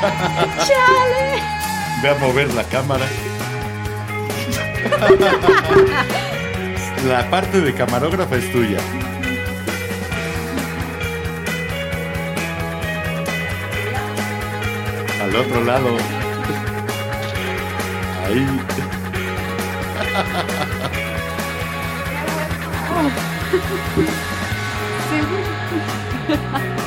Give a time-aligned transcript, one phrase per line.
[0.00, 1.42] Chale.
[2.02, 3.06] Ve a mover la cámara.
[7.06, 8.78] la parte de camarógrafa es tuya.
[15.22, 15.96] Al otro lado.
[18.26, 18.46] Ahí.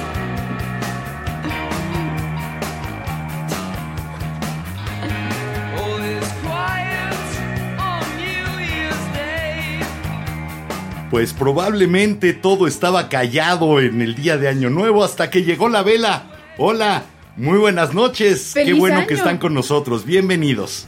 [11.13, 15.83] Pues probablemente todo estaba callado en el día de Año Nuevo hasta que llegó la
[15.83, 16.23] vela.
[16.57, 17.03] Hola,
[17.37, 18.53] muy buenas noches.
[18.55, 19.05] Qué ¡Feliz bueno año!
[19.05, 20.05] que están con nosotros.
[20.05, 20.87] Bienvenidos.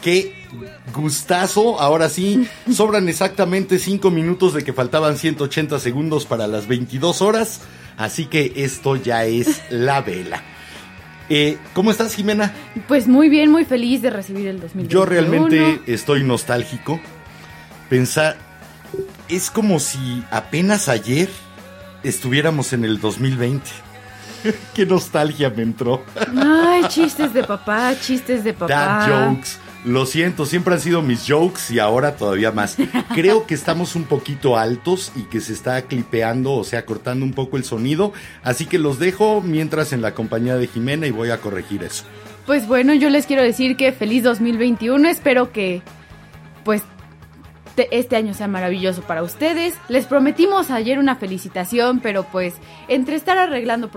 [0.00, 0.46] Qué
[0.94, 1.78] gustazo.
[1.78, 7.60] Ahora sí, sobran exactamente 5 minutos de que faltaban 180 segundos para las 22 horas.
[7.98, 10.42] Así que esto ya es la vela.
[11.28, 12.54] Eh, ¿Cómo estás, Jimena?
[12.88, 14.88] Pues muy bien, muy feliz de recibir el 2021.
[14.88, 16.98] Yo realmente estoy nostálgico.
[17.90, 18.49] Pensar,
[19.28, 21.28] es como si apenas ayer
[22.02, 23.70] estuviéramos en el 2020.
[24.74, 26.02] Qué nostalgia me entró.
[26.36, 28.68] Ay, chistes de papá, chistes de papá.
[28.68, 29.50] Dad jokes.
[29.84, 32.76] Lo siento, siempre han sido mis jokes y ahora todavía más.
[33.14, 37.32] Creo que estamos un poquito altos y que se está clipeando, o sea, cortando un
[37.32, 38.12] poco el sonido.
[38.42, 42.04] Así que los dejo mientras en la compañía de Jimena y voy a corregir eso.
[42.46, 45.08] Pues bueno, yo les quiero decir que feliz 2021.
[45.08, 45.82] Espero que,
[46.64, 46.82] pues,
[47.76, 49.74] este año sea maravilloso para ustedes.
[49.88, 52.54] Les prometimos ayer una felicitación, pero pues,
[52.88, 53.90] entre estar arreglando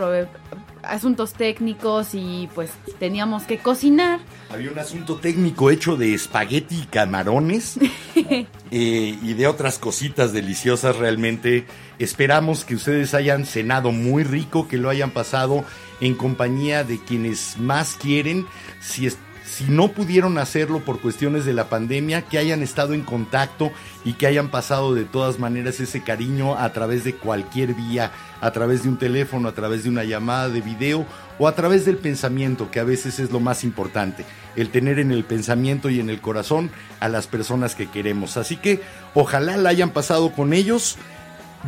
[0.83, 2.69] asuntos técnicos y pues
[2.99, 4.19] teníamos que cocinar.
[4.49, 7.79] Había un asunto técnico hecho de espagueti y camarones
[8.15, 11.65] eh, y de otras cositas deliciosas realmente.
[11.99, 15.63] Esperamos que ustedes hayan cenado muy rico, que lo hayan pasado
[16.01, 18.45] en compañía de quienes más quieren.
[18.81, 19.17] Si, es-
[19.53, 23.71] si no pudieron hacerlo por cuestiones de la pandemia, que hayan estado en contacto
[24.03, 28.11] y que hayan pasado de todas maneras ese cariño a través de cualquier vía,
[28.41, 31.05] a través de un teléfono, a través de una llamada de video
[31.37, 34.25] o a través del pensamiento, que a veces es lo más importante,
[34.55, 38.37] el tener en el pensamiento y en el corazón a las personas que queremos.
[38.37, 38.81] Así que
[39.13, 40.97] ojalá la hayan pasado con ellos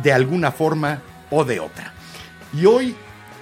[0.02, 1.92] de alguna forma o de otra.
[2.52, 2.96] Y hoy,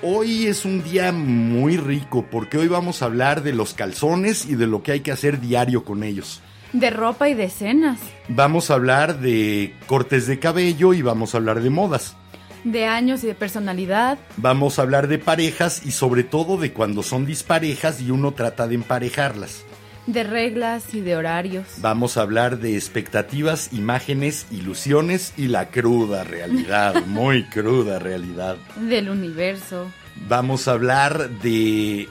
[0.05, 4.55] hoy es un día muy rico porque hoy vamos a hablar de los calzones y
[4.55, 6.43] de lo que hay que hacer diario con ellos.
[6.75, 7.99] De ropa y de cenas.
[8.29, 12.17] Vamos a hablar de cortes de cabello y vamos a hablar de modas.
[12.65, 14.19] De años y de personalidad.
[14.37, 18.67] Vamos a hablar de parejas y sobre todo de cuando son disparejas y uno trata
[18.67, 19.65] de emparejarlas.
[20.07, 21.67] De reglas y de horarios.
[21.79, 28.57] Vamos a hablar de expectativas, imágenes, ilusiones y la cruda realidad, muy cruda realidad.
[28.77, 29.91] Del universo.
[30.29, 32.09] Vamos a hablar de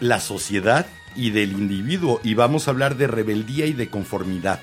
[0.00, 4.60] la sociedad y del individuo y vamos a hablar de rebeldía y de conformidad.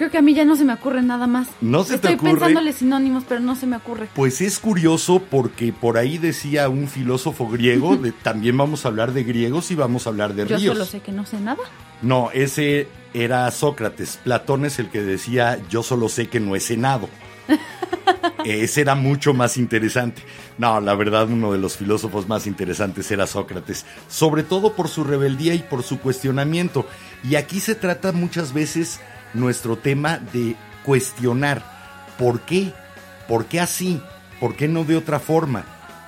[0.00, 1.48] Creo que a mí ya no se me ocurre nada más.
[1.60, 2.30] ¿No se te Estoy ocurre?
[2.30, 4.08] pensándole sinónimos, pero no se me ocurre.
[4.14, 9.12] Pues es curioso porque por ahí decía un filósofo griego, de- también vamos a hablar
[9.12, 10.72] de griegos y vamos a hablar de Yo ríos.
[10.72, 11.60] solo sé que no sé nada.
[12.00, 14.18] No, ese era Sócrates.
[14.24, 17.10] Platón es el que decía, yo solo sé que no he cenado.
[18.46, 20.22] ese era mucho más interesante.
[20.56, 23.84] No, la verdad, uno de los filósofos más interesantes era Sócrates.
[24.08, 26.86] Sobre todo por su rebeldía y por su cuestionamiento.
[27.22, 28.98] Y aquí se trata muchas veces
[29.34, 31.62] nuestro tema de cuestionar.
[32.18, 32.72] ¿Por qué?
[33.28, 34.00] ¿Por qué así?
[34.40, 35.64] ¿Por qué no de otra forma?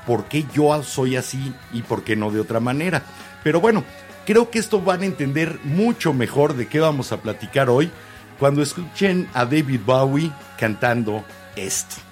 [0.06, 3.02] ¿Por qué yo soy así y por qué no de otra manera?
[3.44, 3.84] Pero bueno,
[4.26, 7.90] creo que esto van a entender mucho mejor de qué vamos a platicar hoy
[8.38, 11.24] cuando escuchen a David Bowie cantando
[11.54, 12.11] esto.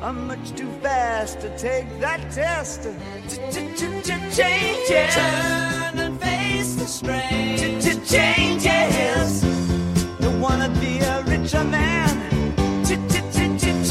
[0.00, 2.84] I'm much too fast to take that test.
[4.36, 5.14] Changes.
[5.14, 7.80] Turn and face the strain.
[8.06, 9.42] Changes.
[10.20, 12.08] Don't wanna be a richer man.
[12.84, 13.88] Changes.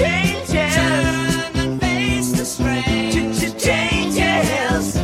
[0.75, 3.11] Turn and face the strain.
[3.57, 4.95] Changes.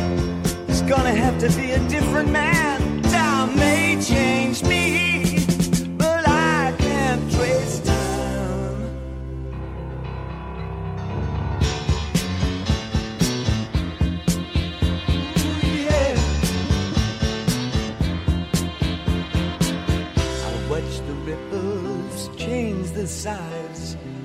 [0.68, 2.53] It's gonna have to be a different man.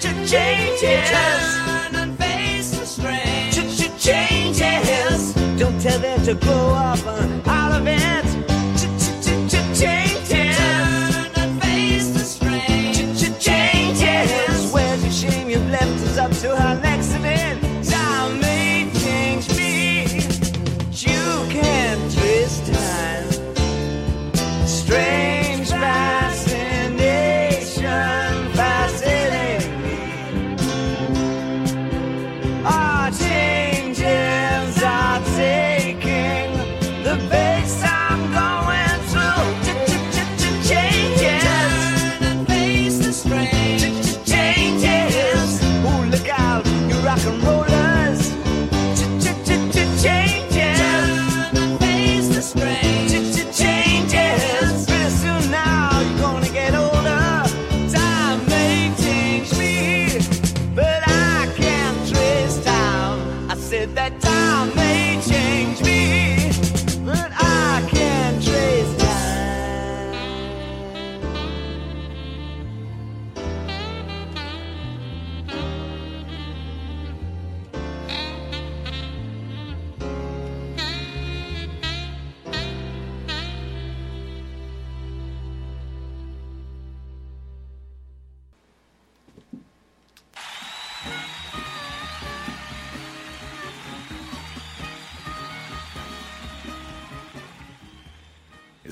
[0.00, 0.80] Changes.
[0.80, 3.50] Turn and face the strain.
[3.98, 5.34] Changes.
[5.58, 8.27] Don't tell them to grow up uh, out of it.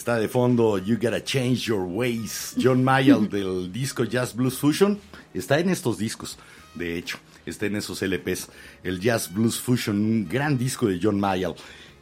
[0.06, 2.54] Está de fondo You Gotta Change Your Ways.
[2.56, 5.00] John Mayall del disco Jazz Blues Fusion.
[5.34, 6.38] Está en estos discos,
[6.76, 7.18] de hecho.
[7.44, 8.48] Está en esos LPs.
[8.84, 11.56] El Jazz Blues Fusion, un gran disco de John Mayall.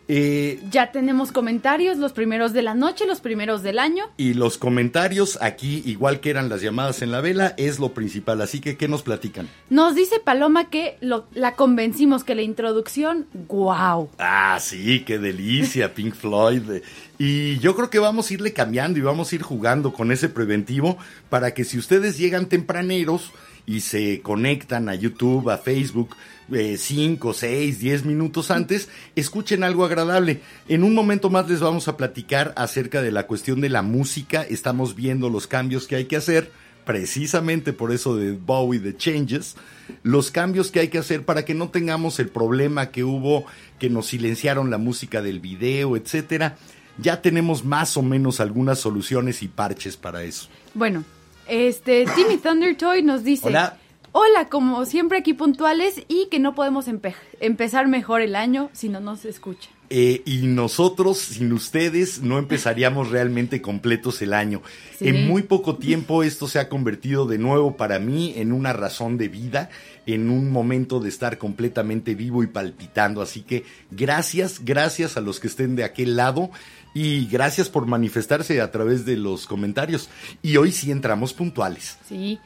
[0.08, 4.04] Eh, Ya tenemos comentarios, los primeros de la noche, los primeros del año.
[4.16, 8.40] y los comentarios aquí, igual que eran las llamadas en la vela, es lo principal.
[8.42, 9.48] Así que, ¿qué nos platican?
[9.70, 14.10] Nos dice Paloma que lo- la convencimos que la introducción, wow.
[14.18, 16.82] Ah, sí, qué delicia, Pink Floyd.
[17.18, 20.28] Y yo creo que vamos a irle cambiando y vamos a ir jugando con ese
[20.28, 20.98] preventivo
[21.30, 23.30] para que si ustedes llegan tempraneros
[23.66, 26.14] y se conectan a YouTube, a Facebook,
[26.50, 30.40] 5, 6, 10 minutos antes, escuchen algo agradable.
[30.68, 34.42] En un momento más les vamos a platicar acerca de la cuestión de la música.
[34.42, 36.50] Estamos viendo los cambios que hay que hacer
[36.84, 39.56] precisamente por eso de Bowie de Changes,
[40.02, 43.46] los cambios que hay que hacer para que no tengamos el problema que hubo,
[43.78, 46.56] que nos silenciaron la música del video, etcétera.
[46.98, 50.48] Ya tenemos más o menos algunas soluciones y parches para eso.
[50.74, 51.04] Bueno,
[51.48, 53.78] este Timmy Thundertoy nos dice, Hola.
[54.16, 58.88] Hola, como siempre aquí puntuales y que no podemos empe- empezar mejor el año si
[58.88, 59.68] no nos escucha.
[59.90, 64.62] Eh, y nosotros, sin ustedes, no empezaríamos realmente completos el año.
[64.98, 65.08] Sí.
[65.08, 69.18] En muy poco tiempo esto se ha convertido de nuevo para mí en una razón
[69.18, 69.68] de vida,
[70.06, 73.20] en un momento de estar completamente vivo y palpitando.
[73.20, 76.50] Así que gracias, gracias a los que estén de aquel lado
[76.94, 80.08] y gracias por manifestarse a través de los comentarios.
[80.40, 81.98] Y hoy sí entramos puntuales.
[82.08, 82.38] Sí.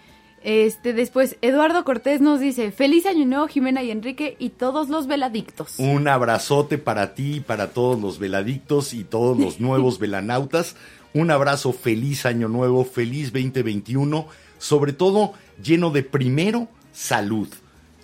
[0.49, 5.07] Este, después, Eduardo Cortés nos dice, feliz año nuevo Jimena y Enrique y todos los
[5.07, 5.75] veladictos.
[5.79, 10.75] Un abrazote para ti, para todos los veladictos y todos los nuevos velanautas.
[11.13, 14.27] Un abrazo, feliz año nuevo, feliz 2021,
[14.57, 17.49] sobre todo lleno de primero salud.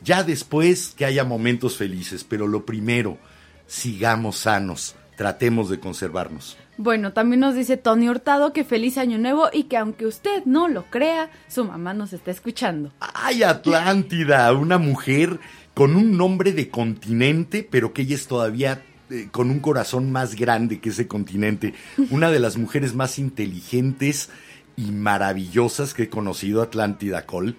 [0.02, 3.16] Ya después que haya momentos felices, pero lo primero,
[3.66, 6.56] sigamos sanos, tratemos de conservarnos.
[6.76, 10.68] Bueno, también nos dice Tony Hurtado que feliz año nuevo y que aunque usted no
[10.68, 12.92] lo crea, su mamá nos está escuchando.
[13.00, 14.52] ¡Ay, Atlántida!
[14.52, 15.38] Una mujer
[15.72, 20.34] con un nombre de continente, pero que ella es todavía eh, con un corazón más
[20.34, 21.74] grande que ese continente.
[22.10, 24.30] Una de las mujeres más inteligentes
[24.76, 27.54] y maravillosas que he conocido, Atlántida Cole.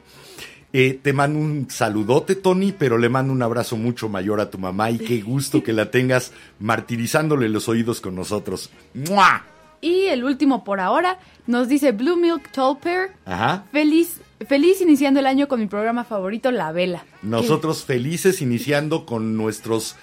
[0.78, 4.58] Eh, te mando un saludote, Tony, pero le mando un abrazo mucho mayor a tu
[4.58, 8.70] mamá y qué gusto que la tengas martirizándole los oídos con nosotros.
[8.94, 9.46] ¡Mua!
[9.80, 11.18] Y el último por ahora
[11.48, 13.12] nos dice Blue Milk Tall Pear.
[13.24, 13.64] Ajá.
[13.72, 17.06] Feliz, feliz iniciando el año con mi programa favorito, La Vela.
[17.22, 19.96] Nosotros felices iniciando con nuestros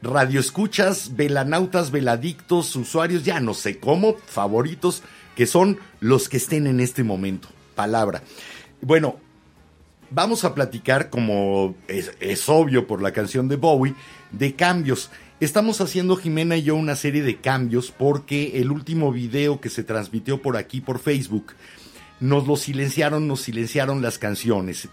[0.00, 5.02] radioescuchas, velanautas, veladictos, usuarios, ya no sé cómo, favoritos,
[5.34, 7.48] que son los que estén en este momento.
[7.74, 8.22] Palabra.
[8.80, 9.16] Bueno,
[10.10, 13.94] vamos a platicar, como es, obvio por la canción de Bowie,
[14.32, 15.10] de cambios.
[15.40, 19.84] Estamos haciendo Jimena y yo una serie de cambios porque el último video que se
[19.84, 21.54] transmitió por aquí por Facebook
[22.18, 24.88] nos lo silenciaron, nos silenciaron las canciones.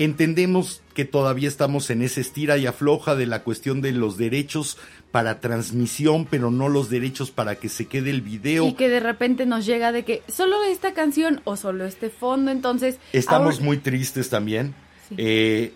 [0.00, 4.78] Entendemos que todavía estamos en esa estira y afloja de la cuestión de los derechos
[5.12, 8.66] para transmisión, pero no los derechos para que se quede el video.
[8.66, 12.50] Y que de repente nos llega de que solo esta canción o solo este fondo,
[12.50, 12.98] entonces...
[13.12, 14.74] Estamos ahora- muy tristes también.
[15.10, 15.16] Sí.
[15.18, 15.72] Eh,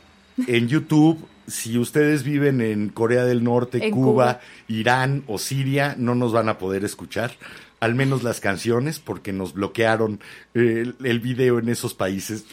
[0.47, 4.40] en YouTube, si ustedes viven en Corea del Norte, Cuba.
[4.69, 7.33] Irán o Siria, no nos van a poder escuchar.
[7.78, 10.21] Al menos las canciones, porque nos bloquearon
[10.54, 12.47] eh, el, el video en esos países.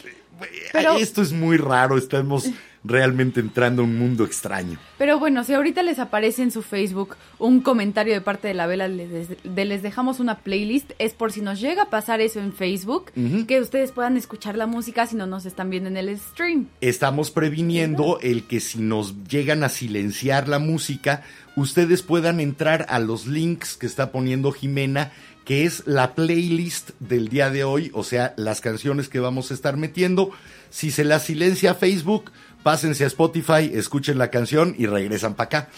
[0.72, 2.48] Pero- Esto es muy raro, estamos
[2.84, 4.76] realmente entrando a un mundo extraño.
[4.98, 8.66] Pero bueno, si ahorita les aparece en su Facebook un comentario de parte de la
[8.66, 12.40] vela les, de les dejamos una playlist, es por si nos llega a pasar eso
[12.40, 13.12] en Facebook,
[13.46, 16.66] que ustedes puedan escuchar la música si no nos están viendo en el stream.
[16.80, 21.22] Estamos previniendo el que si nos llegan a silenciar la música,
[21.54, 25.12] ustedes puedan entrar a los links que está poniendo Jimena,
[25.44, 29.54] que es la playlist del día de hoy, o sea, las canciones que vamos a
[29.54, 30.30] estar metiendo.
[30.70, 32.30] Si se las silencia Facebook,
[32.62, 35.68] pásense a Spotify, escuchen la canción y regresan para acá.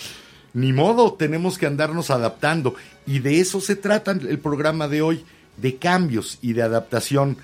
[0.52, 2.74] Ni modo, tenemos que andarnos adaptando.
[3.06, 5.24] Y de eso se trata el programa de hoy,
[5.56, 7.38] de cambios y de adaptación.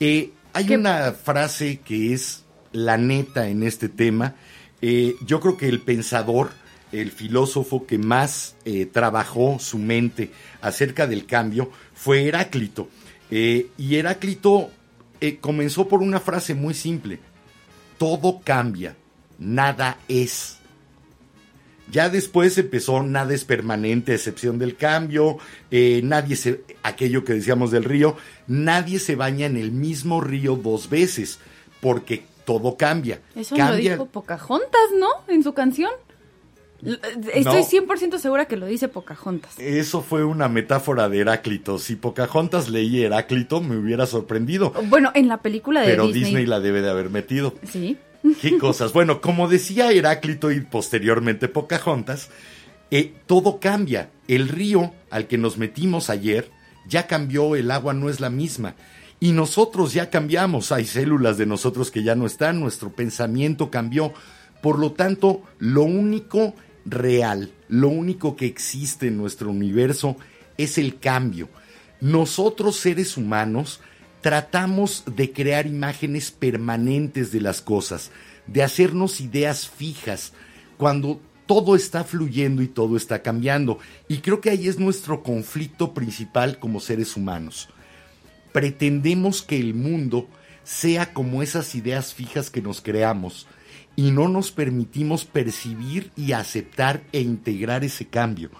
[0.00, 4.34] Eh, hay ¿Qué- una frase que es la neta en este tema.
[4.82, 6.50] Eh, yo creo que el pensador,
[6.92, 10.30] el filósofo que más eh, trabajó su mente
[10.60, 12.88] acerca del cambio fue Heráclito.
[13.30, 14.70] Eh, y Heráclito
[15.20, 17.20] eh, comenzó por una frase muy simple.
[17.98, 18.96] Todo cambia,
[19.38, 20.56] nada es.
[21.90, 25.38] Ya después empezó nada es permanente a excepción del cambio,
[25.72, 28.16] nadie se, aquello que decíamos del río,
[28.46, 31.40] nadie se baña en el mismo río dos veces,
[31.80, 33.20] porque todo cambia.
[33.34, 35.08] Eso cambia, lo dijo Pocahontas, ¿no?
[35.26, 35.90] En su canción.
[36.82, 37.52] Estoy No.
[37.52, 39.58] 100% segura que lo dice Pocahontas.
[39.58, 41.78] Eso fue una metáfora de Heráclito.
[41.78, 44.72] Si Pocahontas leí Heráclito, me hubiera sorprendido.
[44.88, 46.24] Bueno, en la película de Pero Disney.
[46.24, 47.54] Disney la debe de haber metido.
[47.64, 47.98] Sí.
[48.40, 48.92] Qué cosas.
[48.92, 52.30] Bueno, como decía Heráclito y posteriormente Pocahontas,
[52.90, 54.10] eh, todo cambia.
[54.28, 56.50] El río al que nos metimos ayer
[56.88, 58.74] ya cambió, el agua no es la misma.
[59.20, 64.12] Y nosotros ya cambiamos, hay células de nosotros que ya no están, nuestro pensamiento cambió.
[64.62, 70.16] Por lo tanto, lo único real, lo único que existe en nuestro universo
[70.56, 71.48] es el cambio.
[72.00, 73.80] Nosotros seres humanos
[74.20, 78.10] tratamos de crear imágenes permanentes de las cosas,
[78.46, 80.32] de hacernos ideas fijas,
[80.76, 83.78] cuando todo está fluyendo y todo está cambiando.
[84.08, 87.68] Y creo que ahí es nuestro conflicto principal como seres humanos.
[88.52, 90.28] Pretendemos que el mundo
[90.64, 93.46] sea como esas ideas fijas que nos creamos
[93.96, 98.50] y no nos permitimos percibir y aceptar e integrar ese cambio.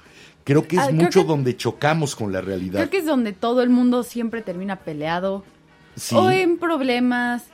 [0.45, 2.81] Creo que es Ah, mucho que- donde chocamos con la realidad.
[2.81, 5.45] Creo que es donde todo el mundo siempre termina peleado.
[5.97, 6.15] Sí.
[6.15, 7.45] O en problemas.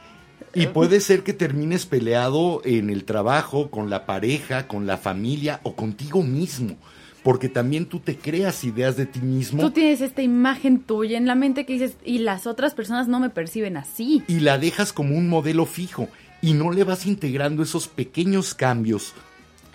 [0.54, 5.61] Y puede ser que termines peleado en el trabajo, con la pareja, con la familia
[5.64, 6.76] o contigo mismo.
[7.23, 11.26] Porque también tú te creas ideas de ti mismo Tú tienes esta imagen tuya en
[11.26, 14.23] la mente que dices, y las otras personas no me perciben así.
[14.28, 16.09] y la dejas como un modelo fijo
[16.46, 19.12] y no le vas integrando esos pequeños cambios.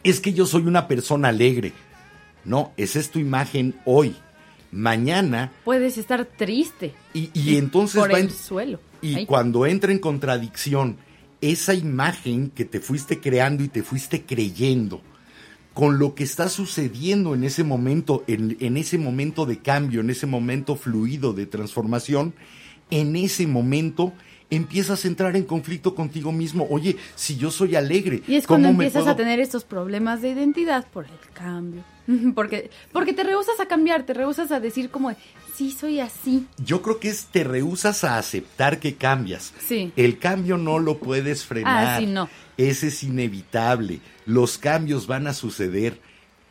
[0.04, 1.74] Es que yo soy una persona alegre.
[2.46, 4.16] No, esa es tu imagen hoy.
[4.72, 8.80] mañana Puedes estar triste y, y entonces por va el en- suelo.
[9.02, 10.98] y cuando entra en contradicción
[11.42, 15.02] esa imagen que te fuiste creando y te fuiste creyendo
[15.74, 20.10] con lo que está sucediendo en ese momento, en, en ese momento de cambio, en
[20.10, 22.34] ese momento fluido de transformación,
[22.92, 24.14] en ese momento
[24.52, 26.68] empiezas a entrar en conflicto contigo mismo.
[26.70, 29.64] Oye, si yo soy alegre, Y es ¿cómo cuando me empiezas puedo- a tener estos
[29.64, 31.84] problemas de identidad por el cambio.
[32.36, 35.16] Porque, porque te rehusas a cambiar, te rehusas a decir como,
[35.56, 36.46] sí, soy así.
[36.58, 39.54] Yo creo que es te rehusas a aceptar que cambias.
[39.66, 39.94] Sí.
[39.96, 41.88] El cambio no lo puedes frenar.
[41.88, 42.28] Ah, sí, no.
[42.58, 44.02] Ese es inevitable.
[44.26, 46.02] Los cambios van a suceder.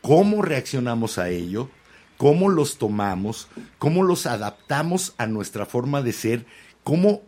[0.01, 1.69] ¿Cómo reaccionamos a ello?
[2.17, 3.49] ¿Cómo los tomamos?
[3.79, 6.47] ¿Cómo los adaptamos a nuestra forma de ser?
[6.85, 7.23] ¿Cómo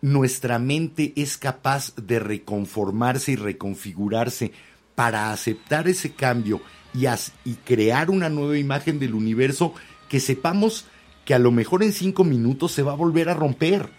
[0.00, 4.52] nuestra mente es capaz de reconformarse y reconfigurarse
[4.94, 6.60] para aceptar ese cambio
[6.94, 9.74] y, crear una nueva imagen del universo
[10.08, 10.86] que sepamos
[11.24, 13.90] que a lo mejor en cinco minutos se va a volver a romper?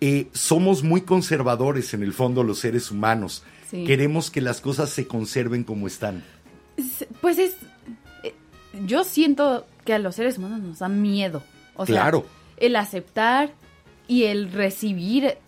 [0.00, 3.42] Eh, somos muy conservadores en el fondo los seres humanos.
[3.70, 3.84] Sí.
[3.84, 6.24] Queremos que las cosas se conserven como están.
[6.76, 7.54] Es- Pues es,
[8.24, 8.34] eh,
[8.86, 11.42] yo siento que a los seres humanos nos da miedo.
[11.76, 12.26] O sea, Claro.
[12.56, 13.52] el aceptar
[14.10, 15.38] y el recibir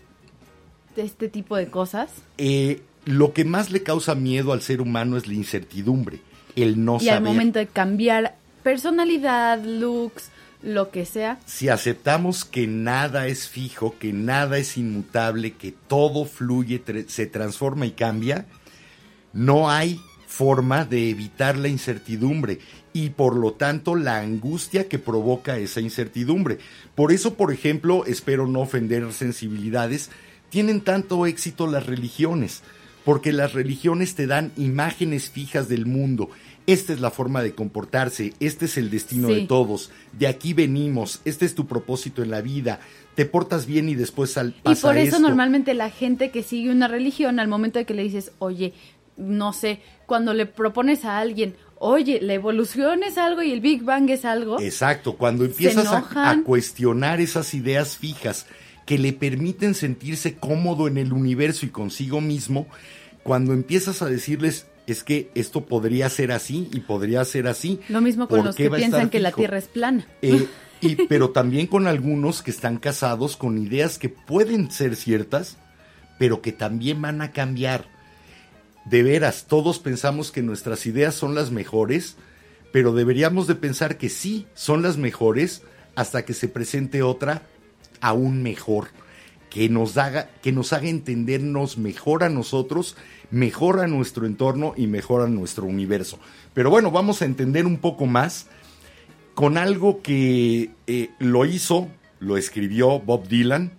[0.97, 2.13] este tipo de cosas.
[2.39, 6.21] Eh, lo que más le causa miedo al ser humano es la incertidumbre,
[6.55, 7.15] el no y saber.
[7.15, 10.31] al momento de cambiar personalidad, looks,
[10.63, 16.25] lo que sea, Si aceptamos que nada es fijo, que nada es inmutable, que todo
[16.25, 18.47] fluye, se transforma y cambia,
[19.33, 22.61] no hay forma de evitar la incertidumbre
[22.93, 26.59] y por lo tanto la angustia que provoca esa incertidumbre.
[26.95, 30.11] Por eso, por ejemplo, espero no ofender sensibilidades,
[30.51, 32.63] tienen tanto éxito las religiones,
[33.05, 36.29] porque las religiones te dan imágenes fijas del mundo.
[36.67, 39.35] Esta es la forma de comportarse, este es el destino Sí.
[39.35, 42.79] de todos, de aquí venimos, este es tu propósito en la vida,
[43.17, 45.29] te portas bien y después sal, Y pasa por eso esto.
[45.29, 48.75] normalmente la gente que sigue una religión, al momento de que le dices, oye,
[49.17, 53.83] no sé, cuando le propones a alguien, oye, la evolución es algo y el Big
[53.83, 58.47] Bang es algo, Exacto, cuando empiezas a, cuestionar esas ideas fijas
[58.87, 62.69] que le permiten sentirse cómodo en el universo y consigo mismo,
[63.25, 67.81] cuando empiezas a decirles es que esto podría ser así y podría ser así.
[67.89, 69.33] lo mismo con ¿por los que piensan que la?
[69.33, 70.07] Tierra es plana.
[70.23, 70.47] Eh,
[70.81, 75.57] y, pero también con algunos que están casados con ideas que pueden ser ciertas,
[76.19, 77.92] pero que también van a cambiar.
[78.85, 82.17] De veras, todos pensamos que nuestras ideas son las mejores,
[82.73, 85.63] pero deberíamos de pensar que sí, son las mejores
[85.95, 87.43] hasta que se presente otra
[88.01, 88.89] aún mejor,
[89.51, 92.97] que nos haga, que nos haga entendernos mejor a nosotros,
[93.31, 96.19] mejor a nuestro entorno y mejor a nuestro universo.
[96.55, 98.47] Pero bueno, vamos a entender un poco más
[99.35, 103.73] con algo que eh, lo hizo, lo escribió Bob Dylan,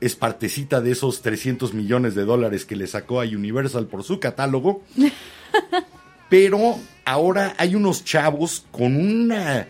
[0.00, 4.20] es partecita de esos 300 millones de dólares que le sacó a Universal por su
[4.20, 4.82] catálogo,
[6.28, 9.66] pero ahora hay unos chavos con una,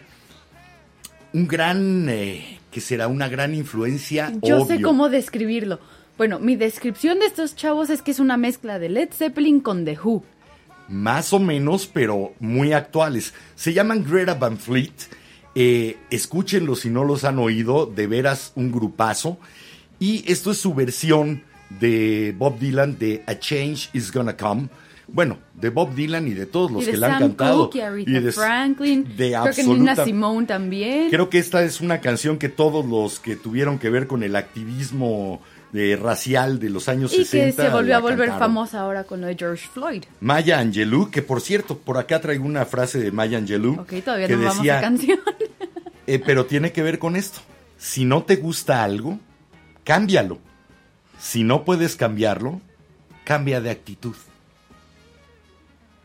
[1.33, 4.33] un gran, eh, que será una gran influencia.
[4.43, 5.79] Yo sé cómo describirlo.
[6.17, 9.85] Bueno, mi descripción de estos chavos es que es una mezcla de Led Zeppelin con
[9.85, 10.23] The Who.
[10.89, 13.35] más o menos, pero muy actuales.
[13.57, 14.93] Se llaman Greta Van Fleet.
[15.57, 19.39] Eh, escúchenlos si no los han oído, de veras un grupazo.
[20.01, 21.43] Y esto es su versión
[21.81, 24.69] de Bob Dylan de A Change Is Gonna Come.
[25.07, 27.69] Bueno, de Bob Dylan y de todos los y de que la han cantado.
[27.71, 29.05] Cooke y Y de- Franklin.
[29.17, 31.11] de Creo que Nina Simone también.
[31.11, 34.35] Creo que esta es una canción que todos los que tuvieron que ver con el
[34.37, 35.43] activismo
[35.75, 38.39] eh, racial de los años y que 60 se volvió a volver cantaron.
[38.39, 40.05] famosa ahora con lo de George Floyd.
[40.21, 44.29] Maya Angelou, que por cierto, por acá traigo una frase de Maya Angelou Ok, todavía
[44.29, 45.19] que no vamos decía, a canción.
[46.07, 47.41] eh, pero tiene que ver con esto.
[47.77, 49.19] Si no te gusta algo,
[49.85, 50.39] cámbialo.
[51.19, 52.61] Si no puedes cambiarlo,
[53.25, 54.17] cambia de actitud.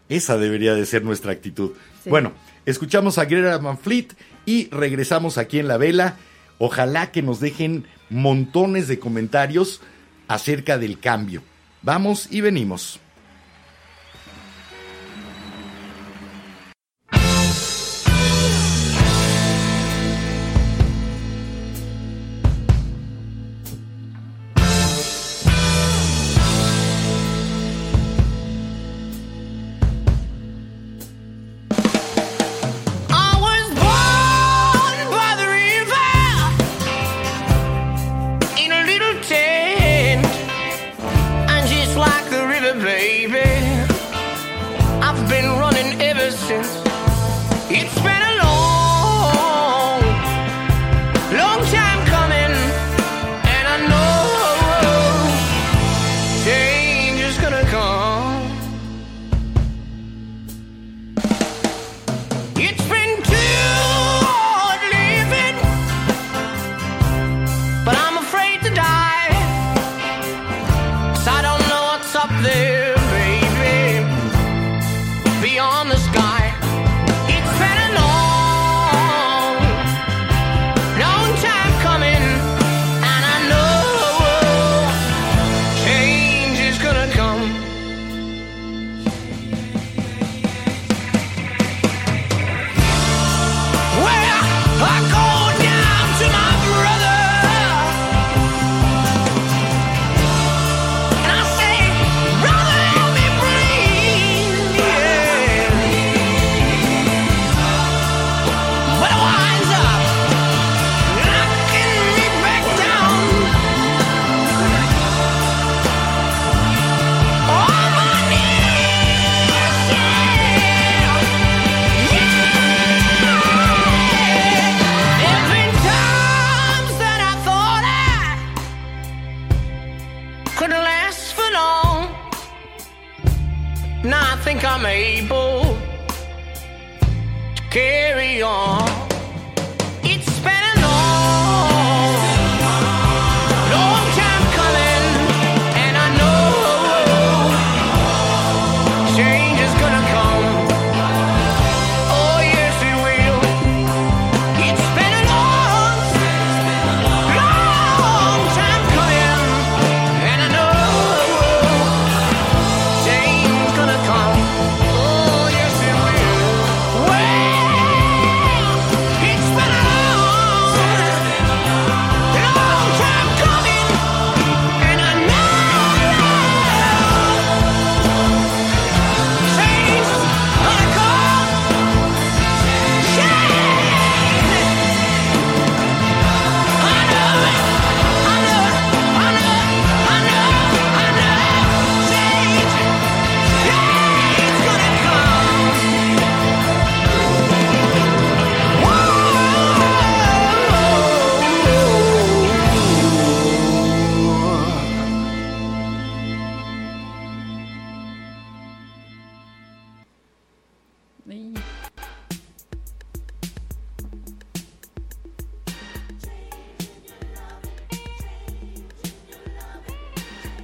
[0.07, 1.71] Esa debería de ser nuestra actitud.
[2.03, 2.09] Sí.
[2.09, 2.33] Bueno,
[2.65, 4.07] escuchamos a Greta Van Fleet
[4.45, 6.17] y regresamos aquí en la vela.
[6.57, 9.81] Ojalá que nos dejen montones de comentarios
[10.27, 11.43] acerca del cambio.
[11.81, 12.99] Vamos y venimos.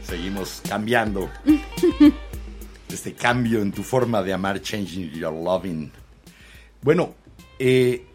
[0.08, 1.30] Seguimos cambiando.
[2.90, 5.92] este cambio en tu forma de amar, changing your loving.
[6.82, 7.16] Bueno,
[7.60, 8.06] eh,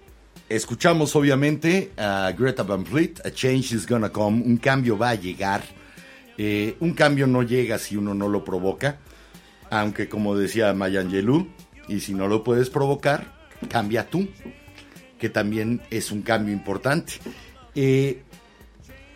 [0.48, 5.14] escuchamos obviamente a Greta Van Fleet, A Change is Gonna Come, un cambio va a
[5.16, 5.62] llegar.
[6.38, 8.98] Eh, un cambio no llega si uno no lo provoca,
[9.68, 11.48] aunque como decía Maya Angelou,
[11.88, 13.26] y si no lo puedes provocar,
[13.68, 14.29] cambia tú,
[15.18, 17.14] que también es un cambio importante.
[17.74, 18.22] Eh,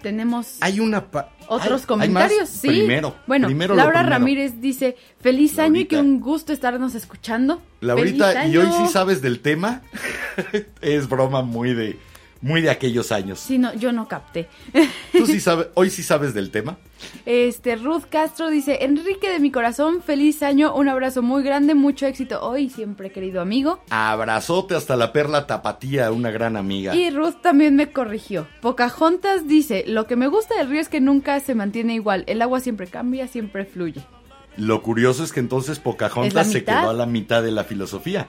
[0.04, 1.10] Tenemos hay una...
[1.10, 2.68] pa- otros hay- comentarios, sí.
[2.68, 4.10] Primero, bueno, primero Laura primero.
[4.18, 7.62] Ramírez dice, feliz año y que un gusto estarnos escuchando.
[7.80, 9.80] Laurita, ¡Feliz ¿y hoy sí sabes del tema?
[10.82, 11.98] es broma muy de,
[12.44, 13.40] muy de aquellos años.
[13.40, 14.48] Sí, no, yo no capté.
[15.12, 16.76] ¿Tú sí sabes, hoy sí sabes del tema?
[17.24, 22.06] Este, Ruth Castro dice, Enrique de mi corazón, feliz año, un abrazo muy grande, mucho
[22.06, 23.82] éxito hoy, siempre querido amigo.
[23.88, 26.94] Abrazote hasta la perla tapatía, una gran amiga.
[26.94, 28.46] Y Ruth también me corrigió.
[28.60, 32.42] Pocahontas dice, lo que me gusta del río es que nunca se mantiene igual, el
[32.42, 34.02] agua siempre cambia, siempre fluye.
[34.58, 37.64] Lo curioso es que entonces ¿Es la Pocahontas se quedó a la mitad de la
[37.64, 38.28] filosofía.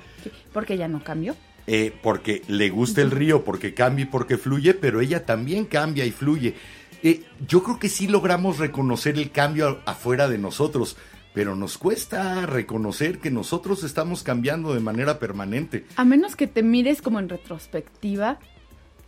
[0.54, 1.36] Porque ya no cambió.
[1.68, 6.06] Eh, porque le gusta el río, porque cambia y porque fluye, pero ella también cambia
[6.06, 6.54] y fluye.
[7.02, 10.96] Eh, yo creo que sí logramos reconocer el cambio afuera de nosotros,
[11.34, 15.86] pero nos cuesta reconocer que nosotros estamos cambiando de manera permanente.
[15.96, 18.38] A menos que te mires como en retrospectiva.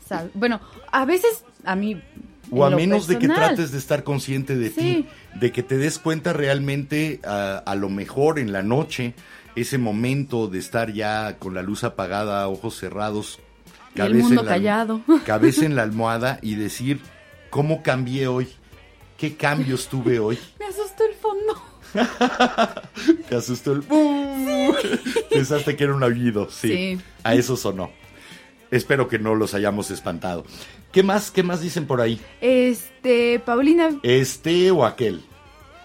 [0.09, 0.59] sab- Bueno,
[0.91, 2.01] a veces a mí...
[2.49, 4.75] O a menos de que trates de estar consciente de Sí.
[4.75, 5.05] ti,
[5.39, 9.13] de que te des cuenta realmente a, a lo mejor en la noche,
[9.57, 13.39] ese momento de estar ya con la luz apagada, ojos cerrados,
[13.95, 15.01] el mundo en la, callado.
[15.25, 17.01] cabeza en la almohada y decir,
[17.49, 18.47] ¿cómo cambié hoy?
[19.17, 20.37] ¿Qué cambios tuve hoy?
[20.59, 21.61] Me asustó el fondo.
[23.29, 23.81] Te asustó el...
[23.81, 24.75] ¡Bú!
[25.31, 26.67] Pensaste que era un aullido, sí.
[26.67, 27.01] Sí.
[27.23, 27.91] A eso sonó.
[28.69, 30.45] Espero que no los hayamos espantado.
[30.91, 31.31] ¿Qué más?
[31.31, 32.21] ¿Qué más dicen por ahí?
[32.41, 35.23] Este, Paulina, ¿Este o aquel?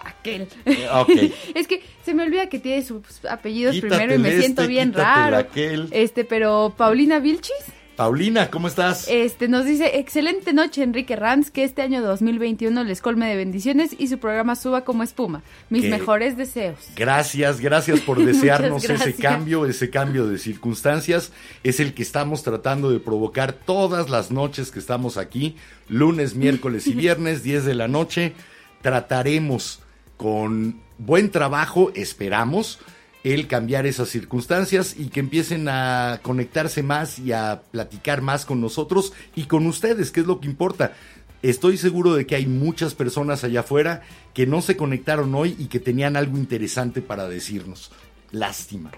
[0.04, 0.48] Aquel.
[0.64, 4.40] Eh, es que se me olvida que tiene sus apellidos Quítate primero y me el
[4.40, 5.36] siento este, bien raro.
[5.36, 5.88] aquel.
[5.92, 7.52] Este, pero Paulina Vilchis,
[7.96, 9.06] Paulina, ¿cómo estás?
[9.06, 13.94] este, nos dice, excelente noche Enrique Ranz, que este año 2021 les colme de bendiciones
[13.98, 15.42] y su programa suba como espuma.
[15.68, 16.78] Mis Que- mejores deseos.
[16.96, 21.32] Gracias, gracias por desearnos ese cambio, ese cambio de circunstancias.
[21.64, 25.56] Es el que estamos tratando de provocar todas las noches que estamos aquí,
[25.88, 28.32] lunes, miércoles y viernes, 10 de la noche.
[28.80, 29.80] Trataremos
[30.22, 32.78] con buen trabajo, esperamos,
[33.24, 38.60] el cambiar esas circunstancias y que empiecen a conectarse más y a platicar más con
[38.60, 40.94] nosotros y con ustedes, que es lo que importa.
[41.42, 45.66] Estoy seguro de que hay muchas personas allá afuera que no se conectaron hoy y
[45.66, 47.90] que tenían algo interesante para decirnos.
[48.30, 48.92] Lástima.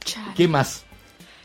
[0.00, 0.32] Chale.
[0.36, 0.82] ¿Qué más?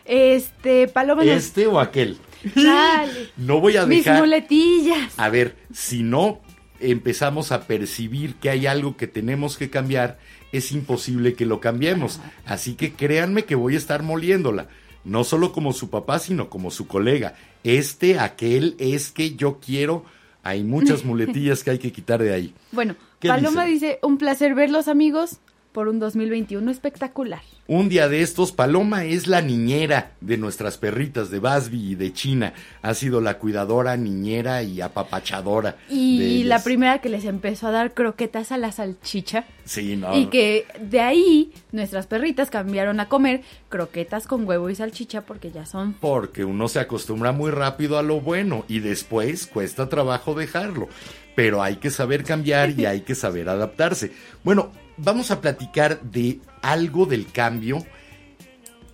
[0.05, 2.17] Este, Paloma ¿Este o aquel?
[2.55, 3.29] Chale.
[3.37, 4.21] No voy a Mis dejar...
[4.21, 5.13] muletillas.
[5.17, 6.41] A ver, si no
[6.79, 10.19] empezamos a percibir que hay algo que tenemos que cambiar,
[10.51, 12.19] es imposible que lo cambiemos.
[12.45, 14.67] Así que créanme que voy a estar moliéndola.
[15.03, 17.35] No solo como su papá, sino como su colega.
[17.63, 20.05] Este, aquel, es que yo quiero.
[20.43, 22.53] Hay muchas muletillas que hay que quitar de ahí.
[22.71, 23.85] Bueno, ¿Qué Paloma dice?
[23.85, 25.39] dice, un placer verlos amigos
[25.73, 27.41] por un 2021 espectacular.
[27.65, 32.13] Un día de estos, Paloma es la niñera de nuestras perritas de Basby y de
[32.13, 32.53] China.
[32.81, 35.77] Ha sido la cuidadora, niñera y apapachadora.
[35.89, 39.45] Y la primera que les empezó a dar croquetas a la salchicha.
[39.65, 40.15] Sí, no.
[40.17, 45.51] Y que de ahí nuestras perritas cambiaron a comer croquetas con huevo y salchicha porque
[45.51, 45.93] ya son...
[45.93, 50.89] Porque uno se acostumbra muy rápido a lo bueno y después cuesta trabajo dejarlo.
[51.35, 54.11] Pero hay que saber cambiar y hay que saber adaptarse.
[54.43, 57.85] Bueno, vamos a platicar de algo del cambio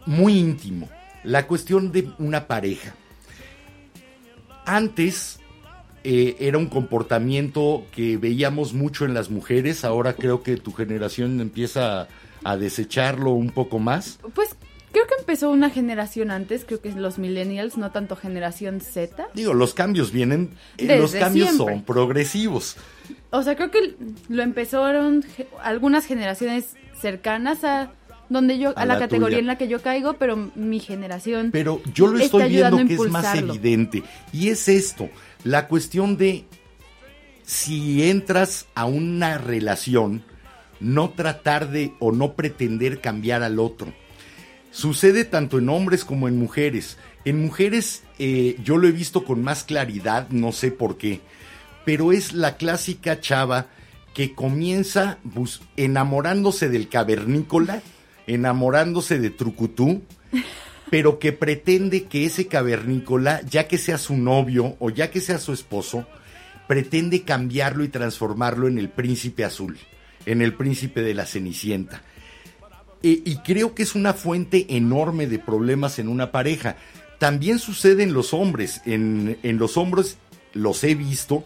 [0.06, 0.90] muy íntimo.
[1.24, 2.96] La cuestión de una pareja.
[4.66, 5.40] Antes
[6.04, 9.84] eh, era un comportamiento que veíamos mucho en las mujeres.
[9.84, 12.08] Ahora creo que tu generación empieza a,
[12.44, 14.20] a desecharlo un poco más.
[14.34, 14.56] Pues
[14.92, 19.28] creo que empezó una generación antes, creo que es los millennials, no tanto generación Z.
[19.34, 21.76] Digo, los cambios vienen, eh, Desde los cambios siempre.
[21.76, 22.78] son progresivos.
[23.32, 23.96] O sea, creo que
[24.28, 25.24] lo empezaron
[25.62, 27.92] algunas generaciones cercanas a
[28.30, 29.40] donde yo a, A la, la categoría tuya.
[29.40, 33.10] en la que yo caigo, pero mi generación Pero yo lo estoy viendo que es
[33.10, 34.04] más evidente.
[34.32, 35.10] Y es esto,
[35.44, 36.46] la cuestión de
[37.44, 40.24] si entras a una relación,
[40.80, 43.92] no tratar de o no pretender cambiar al otro.
[44.72, 46.98] Sucede tanto en hombres como en mujeres.
[47.26, 51.22] En mujeres eh, yo lo he visto con más claridad, no sé por qué,
[51.86, 53.68] pero es la clásica chava
[54.14, 55.18] que comienza
[55.78, 57.82] enamorándose del cavernícola,
[58.28, 60.02] enamorándose de Trucutú,
[60.90, 65.40] pero que pretende que ese cavernícola, ya que sea su novio o ya que sea
[65.40, 66.08] su esposo,
[66.68, 69.78] pretende cambiarlo y transformarlo en el príncipe azul,
[70.26, 72.04] en el príncipe de la Cenicienta.
[73.02, 76.76] Y creo que es una fuente enorme de problemas en una pareja.
[77.18, 78.82] También sucede en los hombres.
[78.86, 80.18] En, en los hombres
[80.54, 81.44] los he visto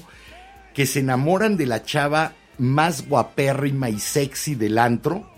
[0.73, 5.29] que se enamoran de la chava más guapérrima y sexy del antro.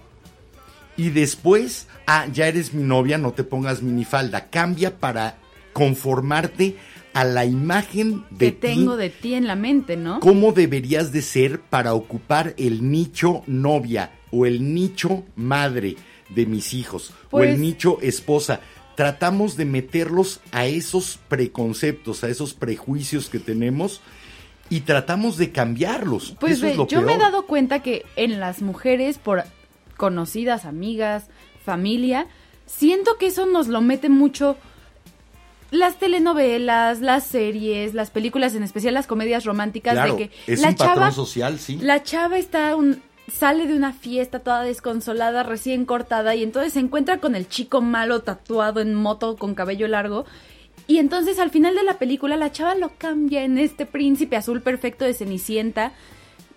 [0.97, 4.49] Y después, ah, ya eres mi novia, no te pongas minifalda.
[4.49, 5.37] Cambia para
[5.73, 6.77] conformarte
[7.13, 10.19] a la imagen de que ti tengo de ti en la mente, ¿no?
[10.19, 15.95] cómo deberías de ser para ocupar el nicho novia o el nicho madre
[16.29, 18.59] de mis hijos o Pues- el nicho esposa.
[18.95, 23.99] Tratamos de meterlos a esos preconceptos, a esos prejuicios que tenemos
[24.69, 26.33] y tratamos de cambiarlos.
[26.39, 29.43] Pues Eso es lo yo me he dado cuenta que en las mujeres, por
[29.97, 31.25] conocidas, amigas,
[31.65, 32.27] familia,
[32.65, 34.55] siento que eso nos lo mete mucho
[35.71, 40.61] las telenovelas, las series, las películas, en especial las comedias románticas, Claro, de que es
[40.61, 41.77] la un chava, patrón social, sí.
[41.81, 46.79] la chava está un, sale de una fiesta toda desconsolada, recién cortada, y entonces se
[46.79, 50.25] encuentra con el chico malo tatuado en moto con cabello largo.
[50.87, 54.61] Y entonces al final de la película la chava lo cambia en este príncipe azul
[54.61, 55.93] perfecto de Cenicienta.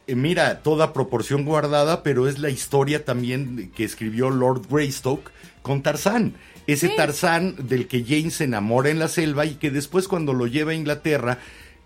[0.07, 5.31] Eh, Mira, toda proporción guardada, pero es la historia también que escribió Lord Greystoke
[5.63, 6.35] con Tarzán.
[6.67, 6.97] Ese Sí.
[6.97, 10.73] Tarzán del que Jane se enamora en la selva y que después cuando lo lleva
[10.73, 11.39] a Inglaterra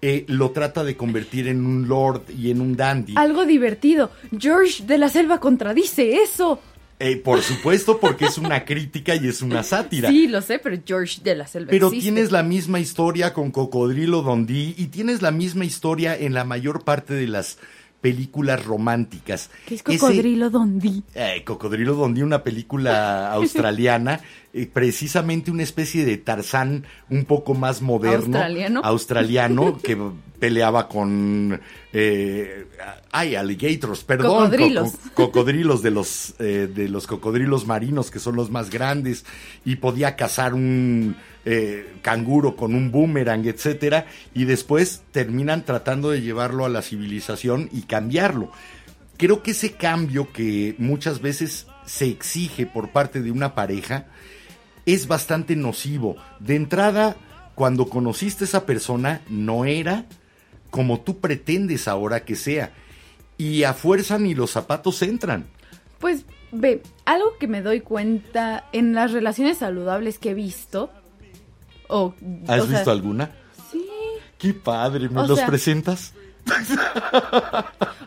[0.03, 3.15] eh, lo trata de convertir en un lord y en un dandy.
[3.17, 4.11] Algo divertido.
[4.37, 6.61] George de la Selva contradice eso.
[6.99, 10.09] Eh, por supuesto, porque es una crítica y es una sátira.
[10.09, 12.11] Sí, lo sé, pero George de la Selva Pero existe.
[12.11, 16.85] tienes la misma historia con Cocodrilo Dundee y tienes la misma historia en la mayor
[16.85, 17.59] parte de las
[18.01, 19.51] películas románticas.
[19.67, 21.03] ¿Qué es Cocodrilo Dundee?
[21.15, 24.21] Eh, Cocodrilo Dundee, una película australiana,
[24.55, 28.37] eh, precisamente una especie de Tarzán un poco más moderno.
[28.39, 28.81] ¿Australiano?
[28.85, 29.97] australiano, que
[30.39, 31.61] peleaba con...
[31.93, 32.67] Eh,
[33.13, 34.45] ay, alligators, perdón.
[34.45, 34.93] Cocodrilos.
[35.15, 39.25] co- cocodrilos de los, eh, de los cocodrilos marinos, que son los más grandes,
[39.65, 46.21] y podía cazar un eh, canguro con un boomerang, etcétera, y después terminan tratando de
[46.21, 48.51] llevarlo a la civilización y cambiarlo
[49.19, 54.07] creo que ese cambio que muchas veces se exige por parte de una pareja
[54.87, 56.17] es bastante nocivo.
[56.41, 57.17] De entrada,
[57.55, 60.07] cuando conociste a esa persona, no era
[60.71, 62.73] como tú pretendes ahora que sea.
[63.39, 65.47] Y a fuerza ni los zapatos entran.
[65.99, 70.91] Pues ve, algo que me doy cuenta en las relaciones saludables que he visto.
[71.89, 72.15] O,
[72.49, 73.31] ¿Has o sea, visto alguna?
[73.71, 73.85] Sí.
[74.39, 76.15] Qué padre, ¿me O los sea- presentas?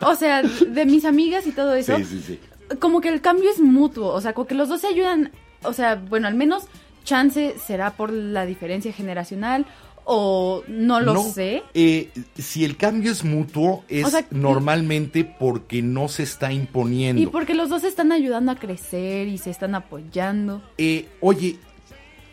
[0.01, 1.97] O sea, de mis amigas y todo eso.
[1.97, 2.39] Sí, sí, sí.
[2.79, 5.31] como que el cambio es mutuo, o sea, como que los dos se ayudan,
[5.67, 6.63] o sea, bueno, al menos
[7.04, 9.65] chance será por la diferencia generacional
[10.08, 11.63] o no lo sé.
[11.73, 17.21] eh, si el cambio es mutuo, es O sea, normalmente porque no se está imponiendo.
[17.21, 20.62] Y porque los dos se están ayudando a crecer y se están apoyando.
[20.78, 21.58] Eh, oye,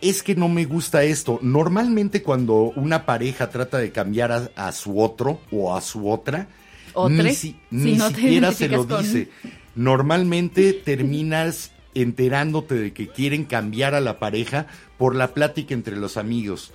[0.02, 1.38] es que no me gusta esto.
[1.42, 6.48] Normalmente cuando una pareja trata de cambiar a, a su otro o a su otra,
[6.92, 7.22] ¿Otre?
[7.22, 9.28] ni, si- Si ni no siquiera se lo con- dice.
[9.74, 14.66] Normalmente terminas enterándote de que quieren cambiar a la pareja
[14.98, 16.72] por la plática entre los amigos.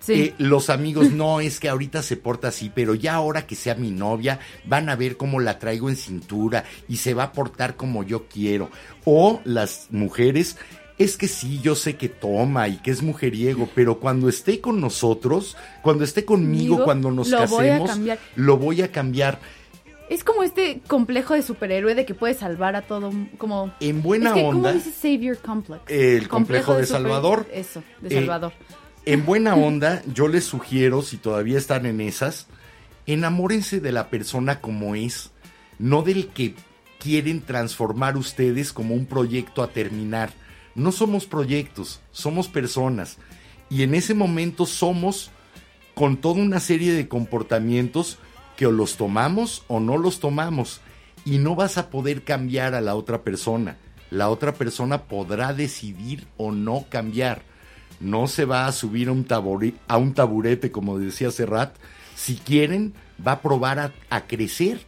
[0.00, 0.12] Sí.
[0.14, 3.74] Eh, los amigos, no, es que ahorita se porta así, pero ya ahora que sea
[3.74, 7.76] mi novia, van a ver cómo la traigo en cintura y se va a portar
[7.76, 8.70] como yo quiero.
[9.04, 10.56] O las mujeres,
[10.98, 14.80] es que sí, yo sé que toma y que es mujeriego, pero cuando esté con
[14.80, 17.90] nosotros, cuando esté conmigo, cuando nos lo casemos,
[18.36, 19.40] lo voy a cambiar.
[20.12, 23.72] Es como este complejo de superhéroe de que puede salvar a todo, como...
[23.80, 25.82] En buena es que, ¿cómo onda, dice Savior Complex?
[25.88, 27.46] El complejo de super- Salvador.
[27.50, 28.52] Eso, de Eh, Salvador.
[29.06, 32.46] En buena onda, yo les sugiero, si todavía están en esas,
[33.06, 35.30] enamórense de la persona como es,
[35.78, 36.54] no del que
[36.98, 40.30] quieren transformar ustedes como un proyecto a terminar.
[40.74, 43.16] No somos proyectos, somos personas.
[43.70, 45.30] Y en ese momento somos
[45.94, 48.18] con toda una serie de comportamientos
[48.56, 50.80] que o los tomamos o no los tomamos.
[51.24, 53.76] Y no vas a poder cambiar a la otra persona.
[54.10, 57.42] La otra persona podrá decidir o no cambiar.
[58.00, 59.26] No se va a subir a un,
[59.86, 61.76] a un taburete, como decía Serrat.
[62.16, 64.80] Si quieren, va a probar a, crecer,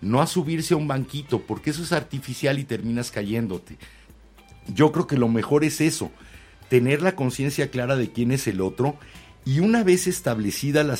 [0.00, 3.78] no a subirse a un banquito, porque eso es artificial y terminas cayéndote.
[4.68, 6.10] Yo creo que lo mejor es eso,
[6.68, 8.96] tener la conciencia clara de quién es el otro
[9.44, 10.96] y una vez establecida la,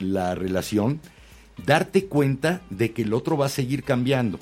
[0.00, 1.00] la relación,
[1.64, 4.38] darte cuenta de que el otro va a seguir cambiando.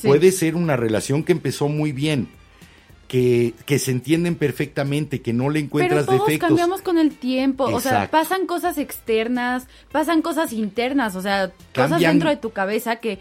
[0.00, 0.06] Sí.
[0.06, 2.28] Puede ser una relación que empezó muy bien,
[3.08, 6.48] que, que se entienden perfectamente, que no le Pero encuentras todos defectos.
[6.48, 12.00] cambiamos con el tiempo, o sea, pasan cosas externas, pasan cosas internas, o sea, cosas
[12.00, 13.18] dentro de tu cabeza que